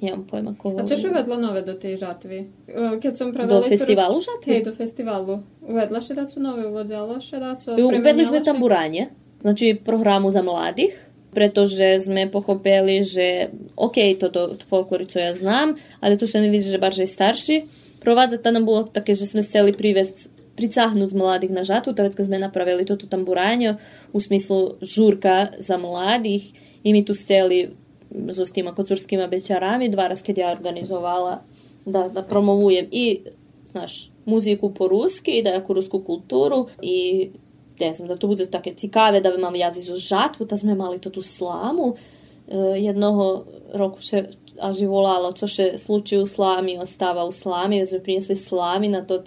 [0.05, 0.65] nemám pojem ako...
[0.77, 2.69] A čo uvedlo nové do tej žatvy?
[3.01, 3.65] Keď som pravila...
[3.65, 5.35] Do festivalu do festivalu.
[5.65, 7.73] Uvedla še daco nové, uvodzalo še daco...
[7.73, 9.09] Uvedli sme tam buranie,
[9.41, 10.93] znači programu za mladých,
[11.35, 17.11] pretože sme pochopili, že OK, toto folklorico ja znam, ali tu mi vidí, že barže
[17.11, 17.67] starší.
[18.01, 22.87] Provádzať tam bolo také, že sme chceli privesť pricahnuť mladých na žatu, tak sme napravili
[22.87, 23.75] toto tamburánio
[24.15, 26.55] u smislu žurka za mladých
[26.87, 27.75] i mi tu chceli
[28.31, 31.43] so s týma kocurskými bečarami dva raz, keď ja organizovala
[31.83, 33.27] da, da promovujem i
[33.75, 37.31] znaš, muziku po ruski, da jakú ruskú kultúru i
[37.81, 41.11] ne znam, da to bude také cikave, da jazyk zo žatvu, da sme mali to
[41.11, 41.95] tu slamu.
[42.49, 44.27] E, jednoho roku še
[44.61, 49.03] až volalo, co še sluči u slami, ostava u slami, da sme prinesli slami na
[49.03, 49.23] to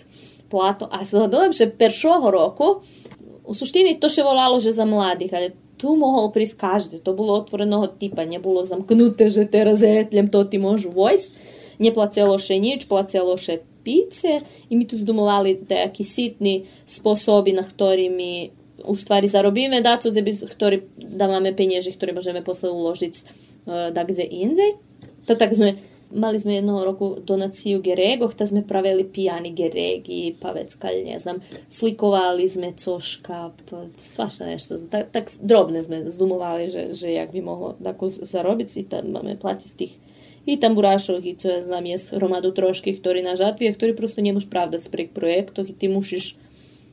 [0.47, 0.87] plato.
[0.91, 2.79] A sledujem, že peršoho roku,
[3.43, 6.95] u suštini to še volalo, že za mladih, ali tu mohol prísť každý.
[7.03, 11.29] To bolo otvoreného typa, nebolo zamknuté, že teraz etlem to ti môžu vojsť.
[11.77, 18.51] Neplacelo še nič, placelo še pice i mi tu zdumovali takí sitní spôsoby, na ktorými
[18.83, 20.11] u stvari zarobíme dacu,
[20.51, 24.75] ktorý dávame peniaze, ktoré môžeme posle uložiť uh, da kde indzej.
[25.31, 25.79] To tak sme
[26.11, 31.43] mali sme jednoho roku donaciju geregoh, ta sme pravili pijani geregi, pa veckali, ne znam,
[31.67, 33.51] slikovali sme coška,
[33.99, 34.87] svašta nešto.
[34.87, 39.35] Tak, tak drobne sme zdumovali, že, že jak by mohlo tako zarobiť i tam máme
[39.35, 39.93] platiť z tých
[40.47, 44.23] i tamburašov i co ja znam jest hromadu troških ktorý na žatvi a ktorý prosto
[44.23, 46.39] ne moš pravdat pri projektoh i ti mušiš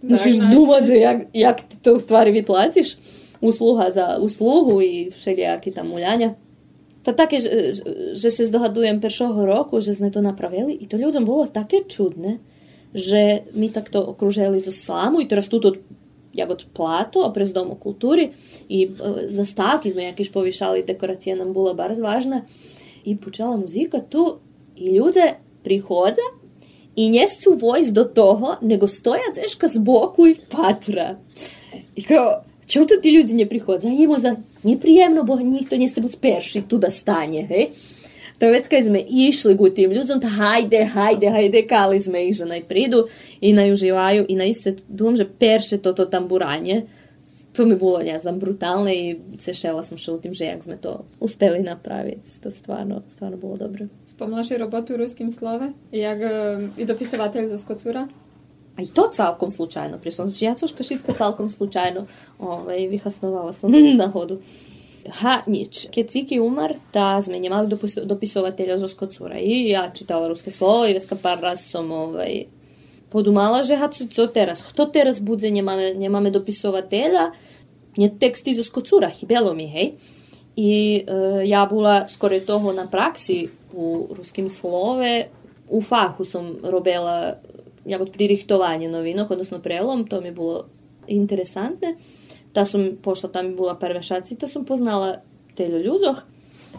[0.02, 2.98] musiš zduvati jak, jak ti to u stvari vyplaciš
[3.40, 6.34] usluha za usluhu i všelijaki tam muljanja.
[7.04, 7.48] Та що
[8.26, 12.38] е, ще здогадуємо першого року, що ми то направили, і то людям було таке чудне,
[12.94, 15.78] що ми так то окружили з осламу, і зараз тут от,
[16.32, 18.28] як от плато, а при Дому культури,
[18.68, 22.42] і е, заставки ми якісь повішали, декорація нам була дуже важна
[23.04, 24.38] і почала музика ту,
[24.76, 25.32] і люди
[25.62, 26.18] приходять
[26.94, 31.16] і не сувойсь до того, не стоять зешка збоку і патра.
[31.94, 32.36] І кажу,
[32.66, 33.84] чому тут ті люди не приходять?
[33.84, 37.72] А йому за неприємно, бо ніхто не з перший туди стане, гей?
[38.38, 42.60] Товецька ми ішли го тим людям, та гайде, гайде, гайде, кали ми їх, же най
[43.40, 43.74] і най
[44.28, 44.74] і най се
[45.24, 46.82] перше то то тамбурання–
[47.56, 48.40] to mi bolo, ne znam,
[48.92, 52.40] i sešela sam še u tim, že jak sme to uspeli napraviti.
[52.42, 53.86] To stvarno, stvarno bolo dobro.
[54.06, 55.72] Spomnula si robotu u ruskim slove?
[55.92, 56.18] Jak
[56.76, 58.08] i dopisovatelj za skocura?
[58.76, 60.26] A i to celkom slučajno prišlo.
[60.26, 62.06] Znači, ja coška všetko celkom slučajno
[62.38, 63.70] ovaj, vyhasnovala som
[64.02, 64.40] na hodu.
[65.20, 65.92] Ha, nič.
[65.92, 69.36] Keď Ciki umar, tá sme nemali dopis dopisovateľa zo Skocura.
[69.36, 72.48] I ja čítala ruské slovo i vecka pár raz som ovaj,
[73.14, 74.66] podumala, že hacu, co teraz?
[74.66, 75.46] Kto teraz bude?
[75.46, 77.30] Nemáme, nemáme dopisovateľa.
[77.94, 79.94] Nie teksty zo skocúra, chybelo mi, hej.
[80.58, 85.30] I e, ja bola skoro toho na praxi u ruským slove.
[85.70, 87.38] U fachu som robila
[87.86, 90.66] jako pririchtovanje novinoh, odnosno prelom, to mi bolo
[91.06, 91.94] interesantne.
[92.52, 95.22] Ta som pošla, tam mi bola prva šaci, ta som poznala
[95.54, 96.26] te ľudoch.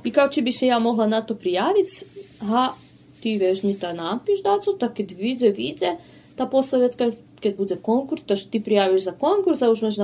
[0.03, 2.05] I kao či bi se ja mogla na to prijaviti,
[2.43, 2.75] ha,
[3.23, 5.95] ti vežni ta napiš dacu, tak kad vidze, vidze,
[6.35, 7.11] ta poslovetska,
[7.43, 9.95] kad bude konkurs, to što prijaviš za konkurs, a už imaš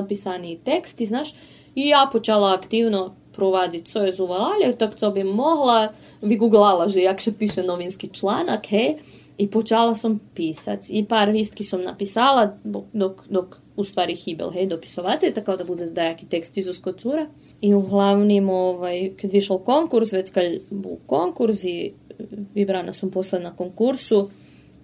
[0.63, 1.34] tekst i znaš,
[1.75, 7.63] i ja počala aktivno provaditi co je zuvalja, tak mogla, viguglala že jak se piše
[7.63, 8.95] novinski članak, he,
[9.38, 10.89] i počala sam pisac.
[10.89, 12.57] I par vistki sam napisala,
[12.93, 17.25] dok, dok u stvari hibel, hej, dopisovate, tako da bude dajaki tekst iz uskocura.
[17.61, 22.23] I uglavnim, ovaj, kad višao konkurs, već kad bu konkurs i e,
[22.53, 24.29] vibrana sam posla na konkursu,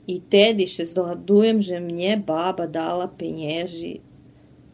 [0.08, 3.98] i tedi še zdohadujem, že mnje baba dala penježi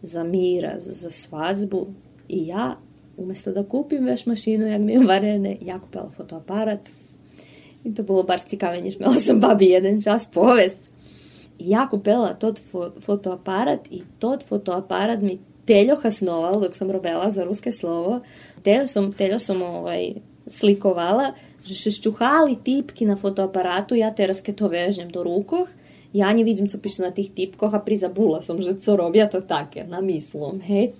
[0.03, 1.88] za mira, za, svadbu
[2.29, 2.75] i ja,
[3.17, 6.91] umjesto da kupim veš mašinu, jak mi je varene, ja kupila fotoaparat.
[7.84, 10.89] I to bilo bar cikave, šmela sam babi jedan čas povest.
[11.59, 17.29] I ja kupila tot fo fotoaparat i tot fotoaparat mi teljo hasnoval dok sam robila
[17.31, 18.19] za ruske slovo.
[18.63, 20.13] Teljo sam, teljo sam ovaj,
[20.54, 21.34] slikovala,
[21.66, 25.66] že še ščuhali tipki na fotoaparatu, ja teraz keď to vežem do rukoh,
[26.14, 29.82] ja nevidím, co pišu na tých tipkoch a prizabula som, že co robia to také,
[29.82, 30.93] na myslom, hej.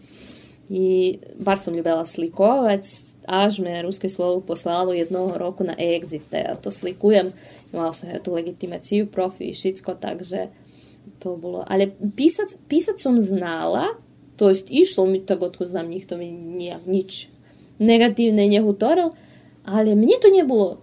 [0.74, 2.82] I bar som ljubila slikovať,
[3.30, 6.34] až me ruské slovo poslalo jednoho roku na exite.
[6.34, 7.30] Ja to slikujem,
[7.70, 10.50] imala som ja tú legitimáciu, profi všetko, takže
[11.22, 11.62] to bolo.
[11.68, 13.94] Ale písať, písať som znala,
[14.40, 16.34] to jest išlo mi tak, odkud znam njih, to mi
[16.90, 17.30] nič
[17.78, 19.14] negatívne nehutoril,
[19.66, 20.78] ali mne to nije bilo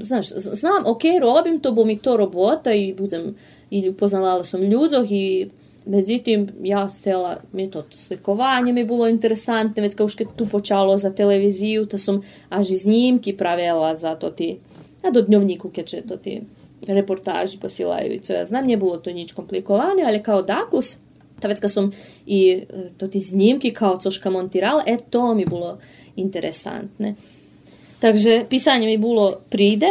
[0.00, 3.34] znaš, znam, ok, robim to, bo mi to robota i budem,
[3.70, 5.50] i upoznavala sam ljudzoh i
[5.86, 11.10] Međutim, ja stela, mi to slikovanje mi bilo interesantne, već kao što tu počalo za
[11.10, 14.58] televiziju, ta sam až i snimki pravila za to ti,
[15.02, 16.42] a do dnjovniku keď će to ti
[16.86, 20.96] reportaži posilaju i co ja znam, nije bilo to nič komplikovane, ali kao dakus,
[21.40, 21.90] ta već sam
[22.26, 22.62] i
[22.96, 25.78] to ti snimki kao coška montirala, e to mi bilo.
[28.04, 29.88] Takže písanie mi bolo príde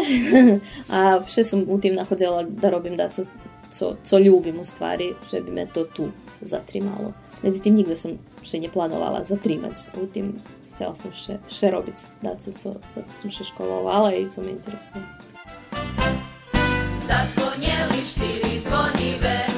[0.93, 3.25] a vše som u tým nahodila da robim da co,
[3.73, 7.13] co, co ljubim u stvari, že bi me to tu zatrimalo.
[7.41, 12.37] Međutim, nigde sam še ne planovala zatrimac, u tim stela sam še, še robit da
[12.37, 15.01] co, co, zato sam še školovala i co me interesuje.
[17.09, 19.52] Zadzvonjeli štiri zvonive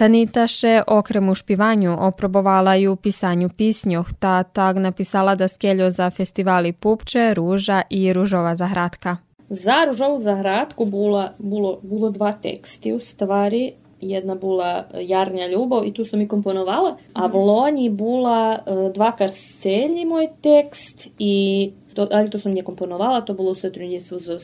[0.00, 6.72] Tanitaše okremu špivanju oprobovala ju u pisanju pisnjoh, ta tak napisala da skeljo za festivali
[6.72, 9.16] Pupče, Ruža i Ružova zagradka.
[9.48, 15.86] Za Ružovu zagradku bula, bulo, bulo dva teksti u stvari, jedna bula e, Jarnja ljubav
[15.86, 17.38] i tu sam i komponovala, a v mhm.
[17.38, 23.34] Loni bula e, dva karstelji moj tekst i to, ali to sam je komponovala, to
[23.34, 24.42] bilo u sotrudnicu s e,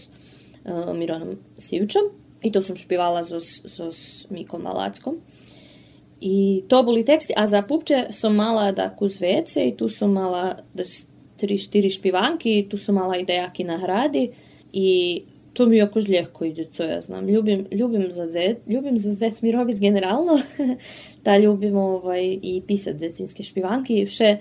[0.94, 2.02] Mironom Sivčom
[2.42, 3.32] i to sam špivala s,
[3.90, 5.16] s Mikom Malackom.
[12.70, 14.30] Tu som mala i dejaki na hradi
[14.72, 17.28] i to mi jakož ljehko ide, co ja znam.
[17.28, 20.40] Ljubim, ljubim za zet, ljubim za zec mi robić generalno,
[21.24, 24.36] da ljubim ovaj, i pisat zecinske špivanki i še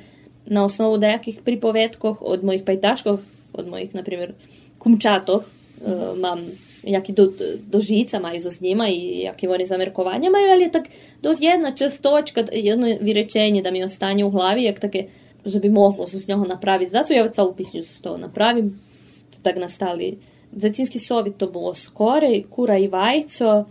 [0.46, 3.20] na osnovu dejakih pripovetkoh od mojih pajtaškov,
[3.54, 4.34] od mojih, na primjer,
[4.80, 6.44] kumčatov, uh, mam
[6.86, 7.32] jaki do,
[7.68, 10.90] dožica so s njima i jakie oni zamerkovanja majú, ali je tak
[11.22, 15.08] dosť jedna častočka, jedno vyrečenje da mi ostane u glavi, jak také,
[15.46, 16.92] že bi moglo so s njого napraviti.
[16.92, 18.80] Zato ja celú pisnju toho napravim.
[19.44, 20.18] Tak nastali
[20.56, 23.66] Zacinski sovit to bolo skore, kura i vajco,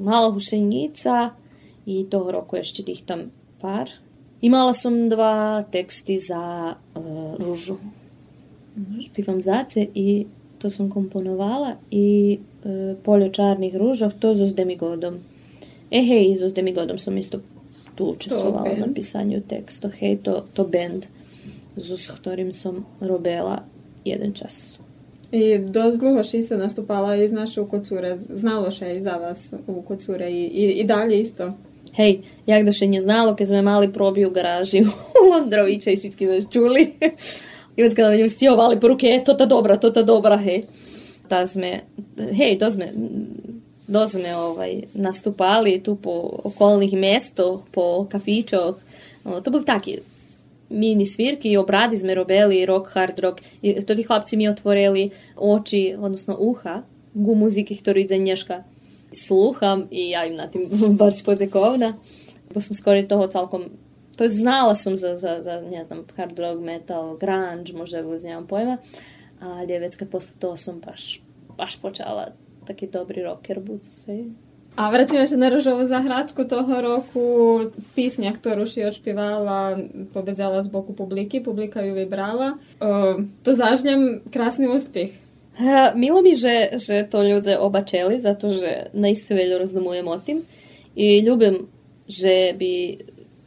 [0.00, 1.30] mala hušenica
[1.86, 3.30] i toho roku ešte tých tam
[3.60, 3.88] par.
[4.44, 7.78] Imala som dva teksty za uh, ružu.
[9.02, 10.26] Špivam zace i
[10.58, 15.18] to sam komponovala i e, polje čarnih ružah, to s demigodom.
[15.90, 17.40] E hej, s demigodom sam isto
[17.94, 19.88] tu učestvovala na pisanju teksta.
[19.88, 21.06] Hej, to, to band
[21.78, 23.62] s ktorým som robila
[24.02, 24.82] jeden čas.
[25.28, 28.16] I dosť dlho Šiso nastupala i znaš u Kocure.
[28.16, 31.52] Znalo še i za vas u Kocure i, i, i dalje isto.
[31.92, 35.96] Hej, jak da še nje znalo, keď sme mali probi u garaži u Londrovića i
[35.96, 36.92] všetky čuli.
[37.78, 40.62] I već kada budemo stijovali po ruke, e, to ta dobra, to ta dobra, hej.
[41.30, 41.80] Da sme,
[42.34, 42.90] hej, to sme,
[43.86, 48.74] do sme ovaj, nastupali tu po okolnih mesto, po kafičoh.
[49.44, 49.98] To boli taki
[50.68, 53.40] mini svirki i obradi sme robili rock, hard rock.
[53.62, 56.82] I to ti hlapci mi otvorili oči, odnosno uha,
[57.14, 58.64] gu muziki, ktorú ide nješka
[59.12, 60.68] slucham i ja im na tim
[61.00, 61.92] bar spodzekovna.
[62.54, 63.64] Bo sam skoro toho celkom
[64.18, 68.26] to je znala som za, za, za ne znam, hard rock, metal, grunge, možda vôbec
[68.26, 68.76] nemám pojma,
[69.38, 71.22] ali već kad posle toho som baš,
[71.54, 72.34] baš počala
[72.66, 73.86] taký dobrý rocker buc.
[74.78, 77.26] A vracíme sa na Rožovú zahradku toho roku.
[77.98, 79.74] Písňa, ktorú si odšpievala,
[80.14, 81.42] povedala z boku publiky.
[81.42, 82.62] Publika ju vybrala.
[82.78, 85.18] O, to zážňam krásny úspech.
[85.58, 90.16] Ha, milo mi, že, že to ľudia obačeli, za to, že najsi veľa rozdumujem o
[90.22, 90.38] tým.
[90.94, 91.66] I ľubim,
[92.06, 92.72] že by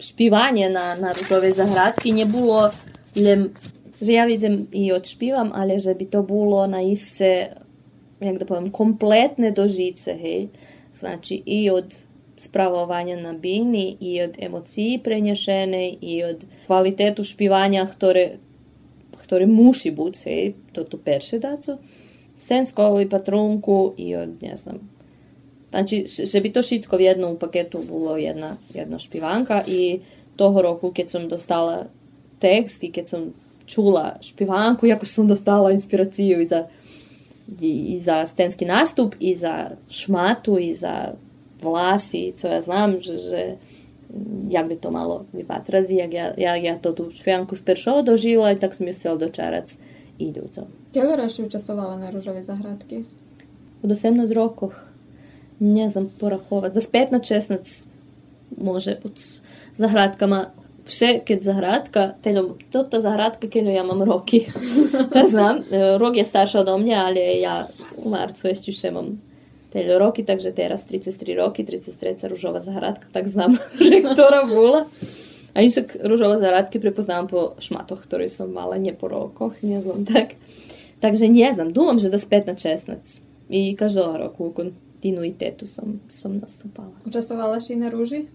[0.01, 2.69] śpiewanie na, na różowej zagradki nie było,
[4.01, 7.55] że ja widzę i odśpiewam, ale żeby to było na isce,
[8.21, 10.49] jak to powiem, kompletne do życia, hej?
[10.93, 11.85] Znaczy i od
[12.35, 18.29] sprawowania na bini, i od emocji preniesenej, i od kvalitetu śpiewania, które,
[19.11, 20.55] które musi być, hej?
[20.73, 21.77] To tu pierwszy dacu.
[22.35, 24.79] Scenskovi patrunku i od, ne znam,
[25.71, 30.03] Znači, že by to všetko v jednom paketu bolo jedna, jedna špivanka i
[30.35, 31.87] toho roku, keď som dostala
[32.43, 33.21] text i keď som
[33.65, 36.67] čula špivanku, jako som dostala inspiraciju i za,
[37.61, 41.15] i, i za scenski nastup, i za šmatu, i za
[41.61, 43.41] vlasi, co ja znam, že, že
[44.49, 48.59] jak by to malo vypatrati, jak ja, ja, ja to tu špivanku speršo dožila i
[48.59, 49.71] tak som ju chcela dočarac
[50.19, 50.67] idúcom.
[50.91, 53.07] Kjelo si učestvovala na Ružovej zahradki?
[53.83, 54.90] Od 18 rokoch
[55.60, 56.68] не знам, порахова.
[56.68, 57.88] За 15-16
[58.58, 59.12] може под
[59.74, 60.46] заградкама.
[60.86, 64.46] Вше keď заградка, teľom, toto заградка, keď ja mám roky.
[65.12, 65.66] to znam.
[65.98, 67.66] Rok je starša od mňa, ale ja
[67.98, 69.18] u marcu ešte še mám
[69.74, 74.86] teľo roky, takže teraz 33 roky, 33 ružová zahradka, tak znam, že ktorá bola.
[75.58, 80.06] A inšak ružové zahradky prepoznám po šmatoch, ktoré som mala, nie po rokoch, nie znam
[80.06, 80.38] tak.
[81.02, 83.20] Takže nie znam, dúmam, že da 15-16.
[83.50, 84.54] I každého roku,
[85.01, 86.93] Kontinuitetu som, som nastupala.
[87.05, 88.29] Učestvovala si na rúži?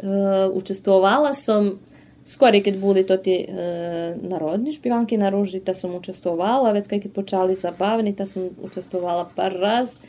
[0.00, 1.76] Uh, učestvovala som
[2.24, 7.12] skôr, keď boli to tie uh, národní špivanky na rúži, ta som učestvovala, već keď
[7.12, 10.00] počali zabavni, ta som učestvovala par raz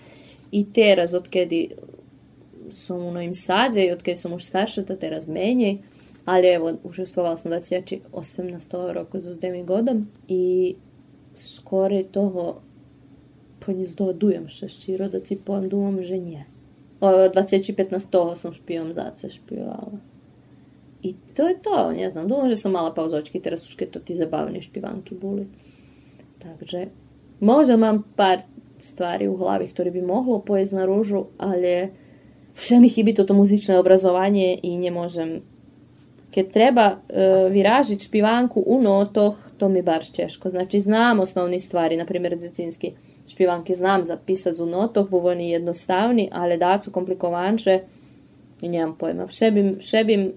[0.55, 1.75] i teraz, odkedy
[2.71, 5.83] som u Novim Sadze i odkedy som už starša, ta teraz menej,
[6.23, 8.07] ali evo, učestvovala som 28
[8.47, 10.75] na 100 roku so s demigodom i
[11.35, 12.63] skoro toho
[13.64, 16.44] poniezdoodujem še ščiro, da si povem, думам, že nie.
[16.98, 20.00] O 2015 toho som špijom zace špivala.
[21.02, 24.00] I to je to, ne znam, думам, že som mala pauzočky, teraz už keď to
[24.02, 25.46] ti zabavne špivanky boli.
[26.42, 26.90] Takže
[27.38, 28.42] možda mám pár
[28.82, 31.94] stvari u hlavi, ktoré by mohlo pojsť na rúžu, ale
[32.54, 35.46] vše mi chybí toto muzičné obrazovanie i nemôžem
[36.28, 36.96] keď treba e,
[37.48, 40.52] vyrážiť špivanku u notoch, to mi baš teško.
[40.52, 42.92] Znači, znam osnovni stvari, na primjer, dzecinski
[43.33, 47.79] śpiewanki znam, zapisać u notach, bo oni jednostavni, ale da su komplikovanše
[48.61, 49.25] i nemam pojma.
[49.25, 50.31] Vše bim, vše bim,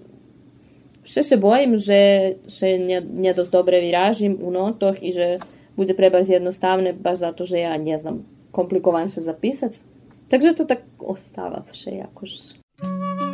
[1.03, 5.39] vše se bojim, že še nje, nje dost dobre viražim u notoh i že
[5.77, 9.73] bude prebaš jednostavne, baš zato že ja ne znam komplikovanše zapisać.
[10.29, 12.31] Także to tak ostava vše jakož.
[12.77, 13.26] Thank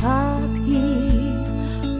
[0.00, 0.80] šatky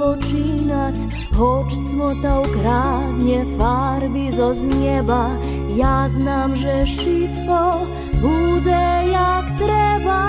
[0.00, 0.96] počínac,
[1.36, 5.36] hoč cmota ukradne farby zo z nieba.
[5.76, 7.84] Ja znam, że wszystko
[8.24, 10.24] bude jak treba.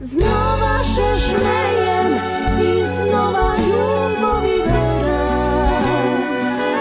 [0.00, 2.08] Znova się żmejem
[2.64, 5.84] i znova ljubovi deram.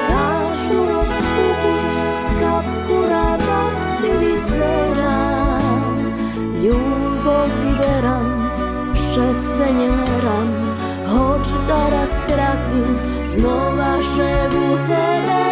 [0.07, 1.71] Każdu rozpuku
[2.31, 5.95] skapku radosti vizeram.
[6.63, 7.60] Ljubov
[9.11, 10.49] przeseniem ran.
[11.05, 12.75] Choć teraz tracę
[13.27, 15.50] znowu że butelę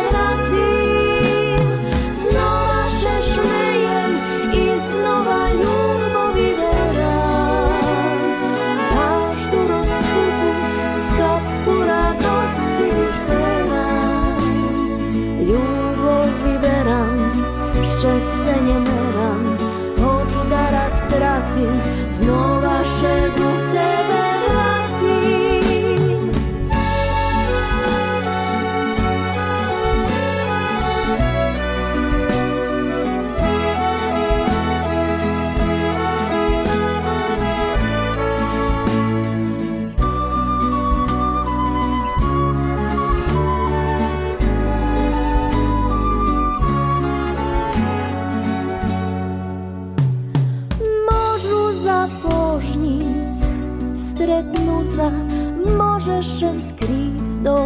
[56.20, 57.58] jeszcze skrit do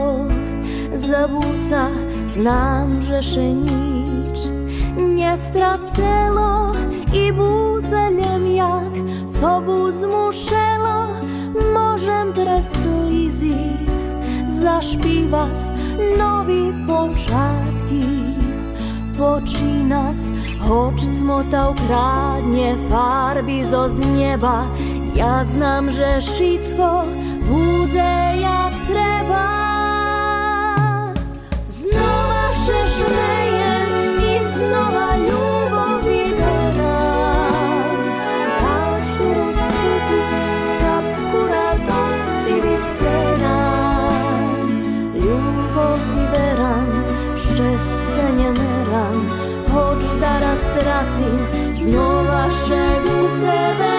[0.95, 1.87] zabuca,
[2.27, 4.39] znam, że szynicz
[4.97, 6.71] nie stracelo
[7.13, 8.93] i budzelem jak,
[9.41, 11.07] co bud zmuszelo,
[11.73, 13.57] możem preslizi
[14.47, 15.61] zaśpiewać
[16.17, 18.05] nowi poczatki,
[19.17, 20.17] poczynać,
[20.59, 24.63] choć cmota ukradnie farbi zo z nieba,
[25.15, 27.03] ja znam, że wszystko
[27.47, 29.47] bude jak treba.
[31.67, 33.89] Znova še žmejem
[34.23, 37.97] i znova ľubov vyberám.
[38.59, 40.19] Každú rozpuku
[40.67, 44.13] z kapku radosti vysterám.
[45.19, 46.89] Ľubov vyberám,
[47.39, 49.19] šťastie nemerám,
[49.71, 51.39] hoď dara stracím,
[51.81, 53.92] znova še u tebe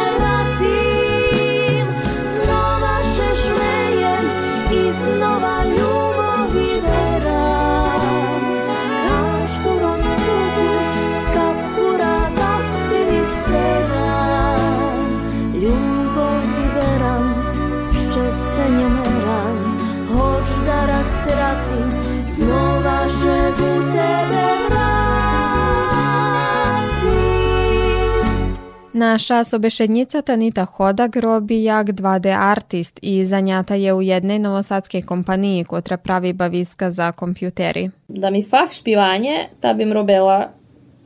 [28.94, 35.64] Наша собеседниця Танита Ходак роби як 2D артист і занята є у jednej novosadskej kompaniji,
[35.64, 37.92] котра pravi baviska za kompjuteri.
[38.10, 40.50] Da mi fach špivanje, ta bym robila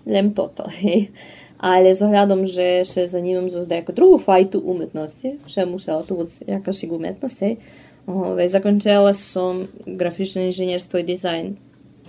[0.06, 1.12] lem toto, hej.
[1.60, 6.92] Ale z ohľadom, že še zanimam za zdajko druhú fajtu umetnosti, še musela tu jakašik
[6.92, 7.58] umetnost, hej.
[8.08, 11.56] Ove, zakončila som grafičné inženjerstvo i dizajn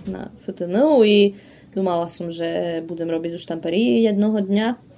[0.07, 1.35] na FTN-u i
[1.75, 4.88] думала som, že budem robiť u štampariji jednoho dňa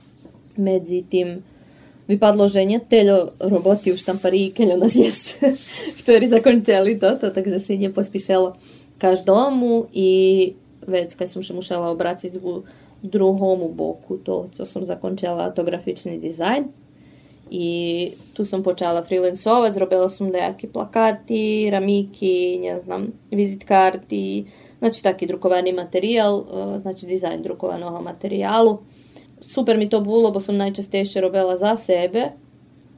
[0.56, 1.42] medzi tým
[2.10, 5.38] vypadlo, že nie teľo roboty u štampariji, keľo nás jest,
[6.04, 8.58] ktorí zakončili toto, takže si nepospíšalo
[8.98, 10.10] každomu i
[10.82, 12.46] vec, keď som sa musela obrátiť k
[13.02, 16.70] druhomu boku, to, co som zakončila, to grafičný dizajn.
[17.52, 17.66] I
[18.32, 24.48] tu som počala freelancovať, zrobila som nejaké plakáty, ramíky, neznám, vizitkarty,
[24.80, 26.46] znači taký drukovaný materiál,
[26.80, 28.80] znači dizajn drukovaného materiálu
[29.42, 32.32] super mi to bilo, bo som najčastejšie robila za sebe,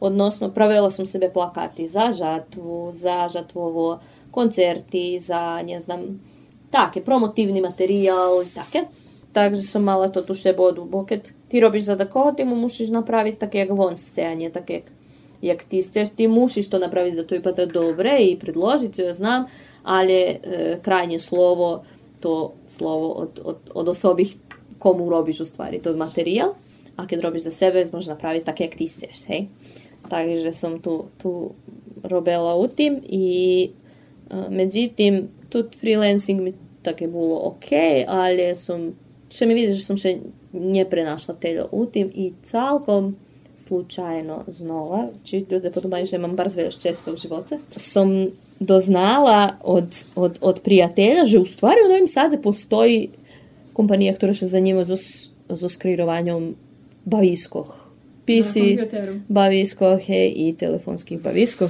[0.01, 6.21] odnosno pravila som sebe plakati za žatvu, za žatvovo koncerti, za, ne znam,
[6.71, 8.85] také, promotivni materijal i také.
[9.35, 12.95] Takže som mala to tu šebodu, bo keď ty robíš za takoho, ty mu musíš
[12.95, 14.87] napraviť také, jak von chce, a nie tak, jak,
[15.43, 16.15] jak ty chceš.
[16.15, 19.51] Ty musíš to napraviť za to vypadá dobre i predložiť, ja znam,
[19.83, 20.35] ale e,
[20.79, 21.83] krajnje slovo,
[22.23, 24.25] to slovo od, od, od osoby,
[24.85, 26.53] komu robiš u stvari to materijal,
[26.97, 29.49] a keď robíš za sebe, možeš napraviť také, jak ty chceš, hej.
[30.05, 31.57] Takže som tu, tu
[32.05, 33.27] robila u tim i
[34.29, 36.53] uh, međutim, tu freelancing mi
[36.85, 37.73] také bolo OK,
[38.05, 38.93] ale som,
[39.33, 40.21] še mi vidiš, som še
[40.53, 43.17] neprenašla teljo u tim i celkom
[43.57, 48.29] slučajno znova, či ľudia podumaju, že mám bardzo veľa šťastia u živote, som
[48.61, 53.11] doznala od, od, od prijatelja, že u stvari u Novim Sadze postoji
[53.75, 54.97] kompanija, ktorá sa zanima so,
[55.51, 56.55] so skriirovanjem
[57.05, 57.85] baviskoh.
[58.25, 58.81] PC,
[60.07, 61.69] hej, i telefonskih baviskoh.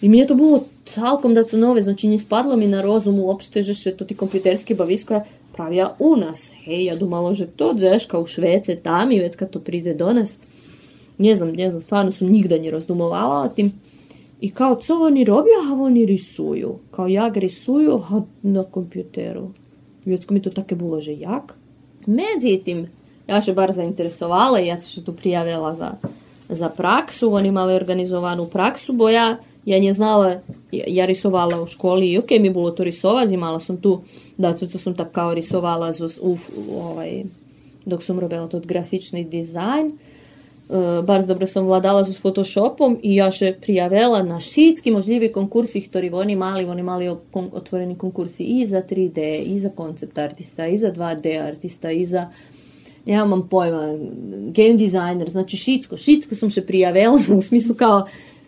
[0.00, 3.18] I meni je to bilo celkom da su nove, znači ne spadlo mi na rozum
[3.20, 6.54] uopšte, že to ti kompjuterski baviska pravija u nas.
[6.64, 10.12] Hej, ja dumalo, že to džeška u Švece, tam i već kad to prize do
[10.12, 10.38] nas.
[11.18, 13.72] Ne znam, ne znam, stvarno sam nigda ne razdumovala o tim.
[14.40, 16.78] I kao, co oni robi, a oni risuju.
[16.90, 18.02] Kao, jak risuju,
[18.42, 19.50] na kompjuteru.
[20.04, 21.54] Vjecko mi to také bilo, že jak?
[22.06, 22.88] Međutim,
[23.28, 25.92] ja še bar zainteresovala ja se tu prijavila za,
[26.48, 27.32] za praksu.
[27.34, 30.40] Oni imali organizovanu praksu, bo ja ja nie znala,
[30.72, 34.00] ja risovala u školi i ok, mi bilo to risovati, imala sam tu,
[34.36, 36.36] da, to sam tak kao risovala z, u,
[36.72, 37.24] ovaj,
[37.84, 39.92] dok sam robila tot grafični dizajn.
[40.70, 45.80] Uh, bardzo dobro som vladala s Photoshopom i ja še prijavila na šitski možljivi konkursi,
[45.82, 50.78] ktorý oni mali, oni mali otvoreni konkursi i za 3D, i za koncept artista, i
[50.78, 52.28] za 2D artista, i za
[53.04, 53.96] ja mam pojma,
[54.54, 58.04] game designer, znači šitsko, šitsko sam še prijavila u smislu kao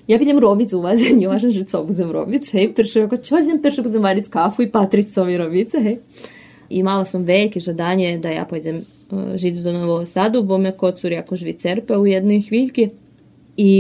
[0.07, 3.83] ja budem robiť u vás, nevažno, že co budem robiť, hej, prečo, ako čo prečo
[3.83, 5.99] budem variť kafu i patriť, co vi robíte, hej.
[6.73, 8.87] I mala som veľké žadanie, da ja pojdem
[9.37, 12.97] žic do Nového Sadu, bo me kocúri ako žvicerpe u jednej chvíľky.
[13.57, 13.73] I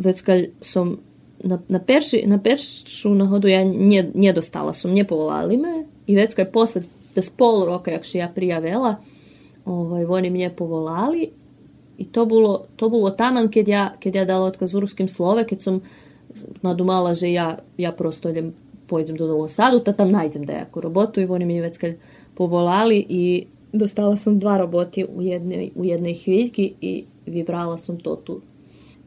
[0.00, 1.04] veckaľ som
[1.44, 5.84] на на, перші, на першу нагоду я не, не достала сум, не povolali me.
[6.06, 6.82] I već kaj posle,
[7.14, 8.96] des pol roka jakši ja prijavela,
[9.64, 11.30] ovaj, oni mnje povolali
[11.98, 15.60] i to bilo, to bilo taman kad ja, kad ja dala otkaz urskim slove, kad
[15.62, 15.80] sam
[16.62, 18.52] nadumala, že ja, ja prosto idem,
[18.86, 21.96] pojdem do Novog Sadu, ta tam najdem da jako robotu i oni mi već kaj
[22.34, 28.16] povolali i dostala som dva roboti u jednej, u jednej chvíľky i vybrala som to
[28.16, 28.40] tu.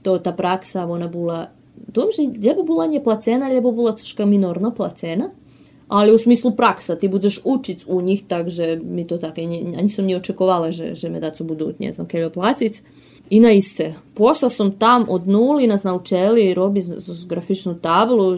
[0.04, 1.50] To, ta praksa, ona bola,
[1.96, 5.32] to že ljebo bola neplacena, ljebo bola troška minorno placena,
[5.88, 10.06] ali u smislu praksa, ti budeš učić u njih, takže mi to tako, ani sam
[10.06, 12.84] ni očekovala, že, že me dacu budu, ne znam, kaj placic.
[13.30, 13.94] I na isce.
[14.16, 18.38] Pošla sam tam od nuli, nas naučili robi z, z grafičnu tablu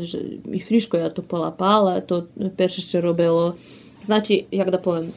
[0.52, 2.26] i friško ja to polapala, to
[2.58, 3.56] peršešće robelo.
[4.04, 5.12] Znači, jak da povem,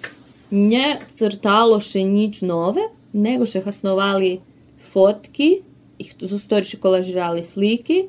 [0.52, 4.36] ne crtalo še nič nove, nego še hasnovali
[4.82, 5.62] fotki,
[6.02, 8.04] ih zostariše kolažirali sliki,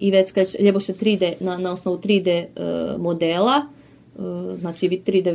[0.00, 5.32] i već kad, ljebo še 3D, na, na osnovu 3D uh, modela, uh, znači 3D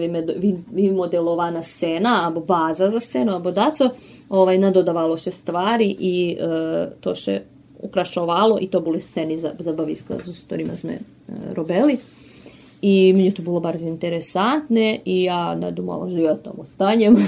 [0.71, 3.89] vymodelovana scena, abo baza za scenu, abo daco,
[4.29, 7.41] ovaj, nadodavalo še stvari i uh, to še
[7.83, 11.97] ukrašovalo i to boli sceni za, za baviska, s ktorima sme uh, robili.
[12.83, 17.15] I meni to bilo bar interesantne i ja nadumala, že ja tamo stanjem.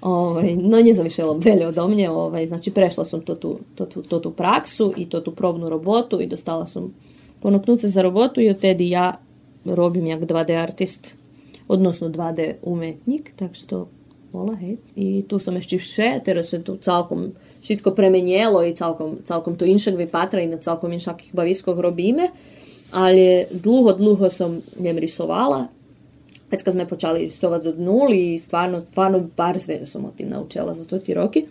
[0.00, 4.00] Ovaj, no nie zavišelo veľa odo mne, ovaj, znači prešla som to tu, to, tu,
[4.00, 6.94] to tu praksu i to tu probnu robotu i dostala som
[7.44, 9.20] ponuknuce za robotu i odtedy ja
[9.64, 11.14] robim jak 2D artist,
[11.68, 13.88] odnosno 2D umetnik, tak što
[14.32, 14.76] vola, hej.
[14.96, 17.32] I tu som ešte vše, teraz se tu celkom
[17.62, 22.30] všetko premenjelo i celkom, celkom to inšak vypatra i na celkom inšakých baviskoch robíme,
[22.90, 25.68] ale dlho, dlho som nem risovala
[26.50, 30.28] već kad sme počali ristovati od nuli i stvarno, stvarno bar sve sam o tim
[30.28, 31.44] naučila za to ti roki.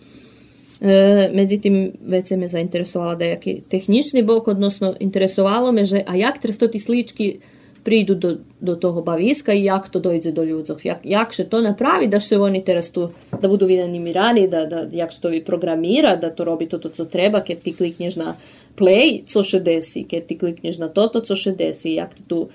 [0.80, 6.16] E, međutim, već se me zainteresovala da je tehnični bok, odnosno interesovalo me, že a
[6.16, 7.38] jak teraz ti slički
[7.84, 10.84] pridu do, do toho baviska i jak to dojde do ľudzov.
[10.84, 12.92] Jak, jak še to napravi, da se oni teraz
[13.40, 16.78] da budu videni rani, da, da, jak se to vi programira, da to robi to,
[16.78, 18.36] to co treba, keď ti klikneš na
[18.80, 22.48] play, co še desi, keď ti klikneš na toto, co še desi, jak ti tu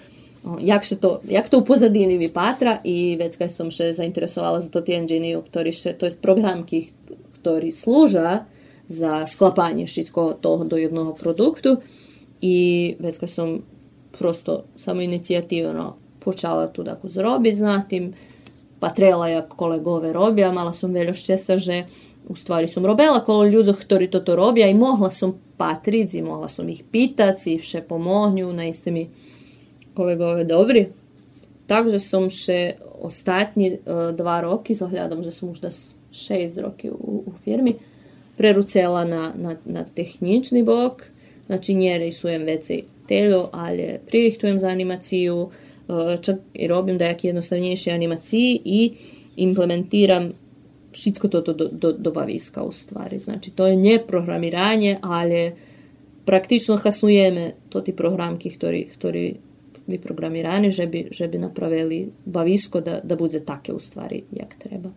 [0.59, 4.85] jak, to, jak to u pozadini vypátra i vec keď som še zainteresovala za to
[4.85, 6.93] tie engine, ktorý še, to je programky,
[7.41, 8.45] ktorý slúža
[8.85, 11.81] za sklapanie všetko toho do jednoho produktu
[12.41, 13.65] i keď som
[14.13, 18.13] prosto samo inicijativno počala tu tako zrobiť, zatim
[18.77, 21.75] pa trela jak kolegove robia, mala som veľa šťastia, že
[22.29, 26.67] u stvari som robila kolo ľudí, ktorí toto robia i mohla som patriť, mohla som
[26.67, 29.07] ich pýtať si vše pomohňu, naiste mi
[29.95, 30.91] kolegove dobri.
[31.65, 36.93] Takže som še ostatní e, dva roky, s ohľadom, že som už da 6 roky
[36.93, 37.81] u, u firmi,
[38.37, 41.07] prerucela na, na, na techničný bok,
[41.47, 47.93] znači nie rejsujem veci telo, ale pririhtujem za animaciju, e, čak i robim dajak jednostavnejšie
[47.93, 48.81] animaciji i
[49.35, 50.31] implementiram
[50.95, 53.19] všetko toto do, do, do baviska u stvari.
[53.19, 55.51] Znači, to je nie programiranje, ale
[56.25, 59.23] praktično hasujeme to ti programki, ktorí, ktorí
[59.85, 64.89] vyprogramirani, že by, že by napravili bavisko da, da bude také u stvari jak treba.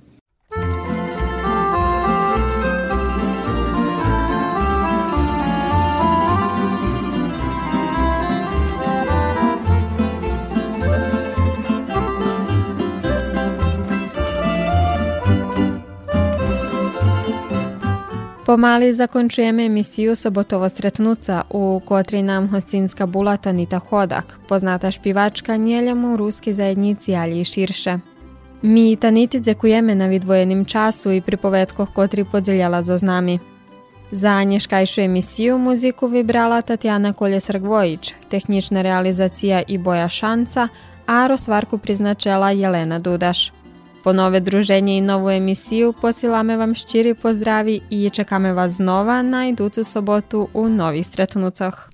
[18.49, 26.13] Pomali zakončujeme emisiju Sobotovo stretnuca, u kotri nam hostinska bulata Nita Hodak, poznata špivačka njeljamo
[26.13, 27.99] u ruski zajednici, ali i širše.
[28.63, 33.39] Mi Taniti dzekujeme na vidvojenim času i pripovetkoh kotri podzeljala zo z nami.
[34.11, 40.69] Za nješkajšu emisiju muziku vibrala Tatjana Kolje-Srgvojić, tehnična realizacija i Boja Šanca,
[41.07, 43.53] a rozvarku priznačela Jelena Dudaš.
[44.09, 49.49] Po nove druženje i novu emisiju posilame vam ščiri pozdravi i čekame vas znova na
[49.49, 51.89] iducu sobotu u novih stretnucoh.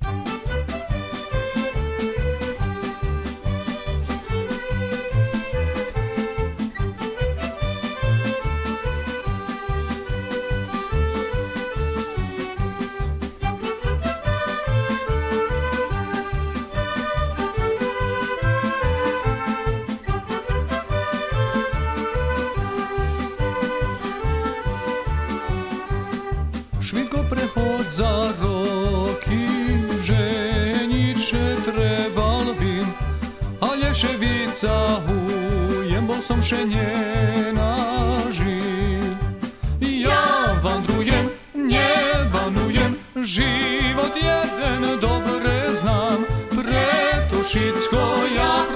[27.94, 29.46] Za roky,
[30.02, 32.86] ženiče trebal bym,
[33.60, 37.54] ale ševica hujem, bol som še nenažil.
[39.78, 48.02] Ja vandrujem, nebanujem, život jeden dobre znam, preto všetko
[48.34, 48.66] ja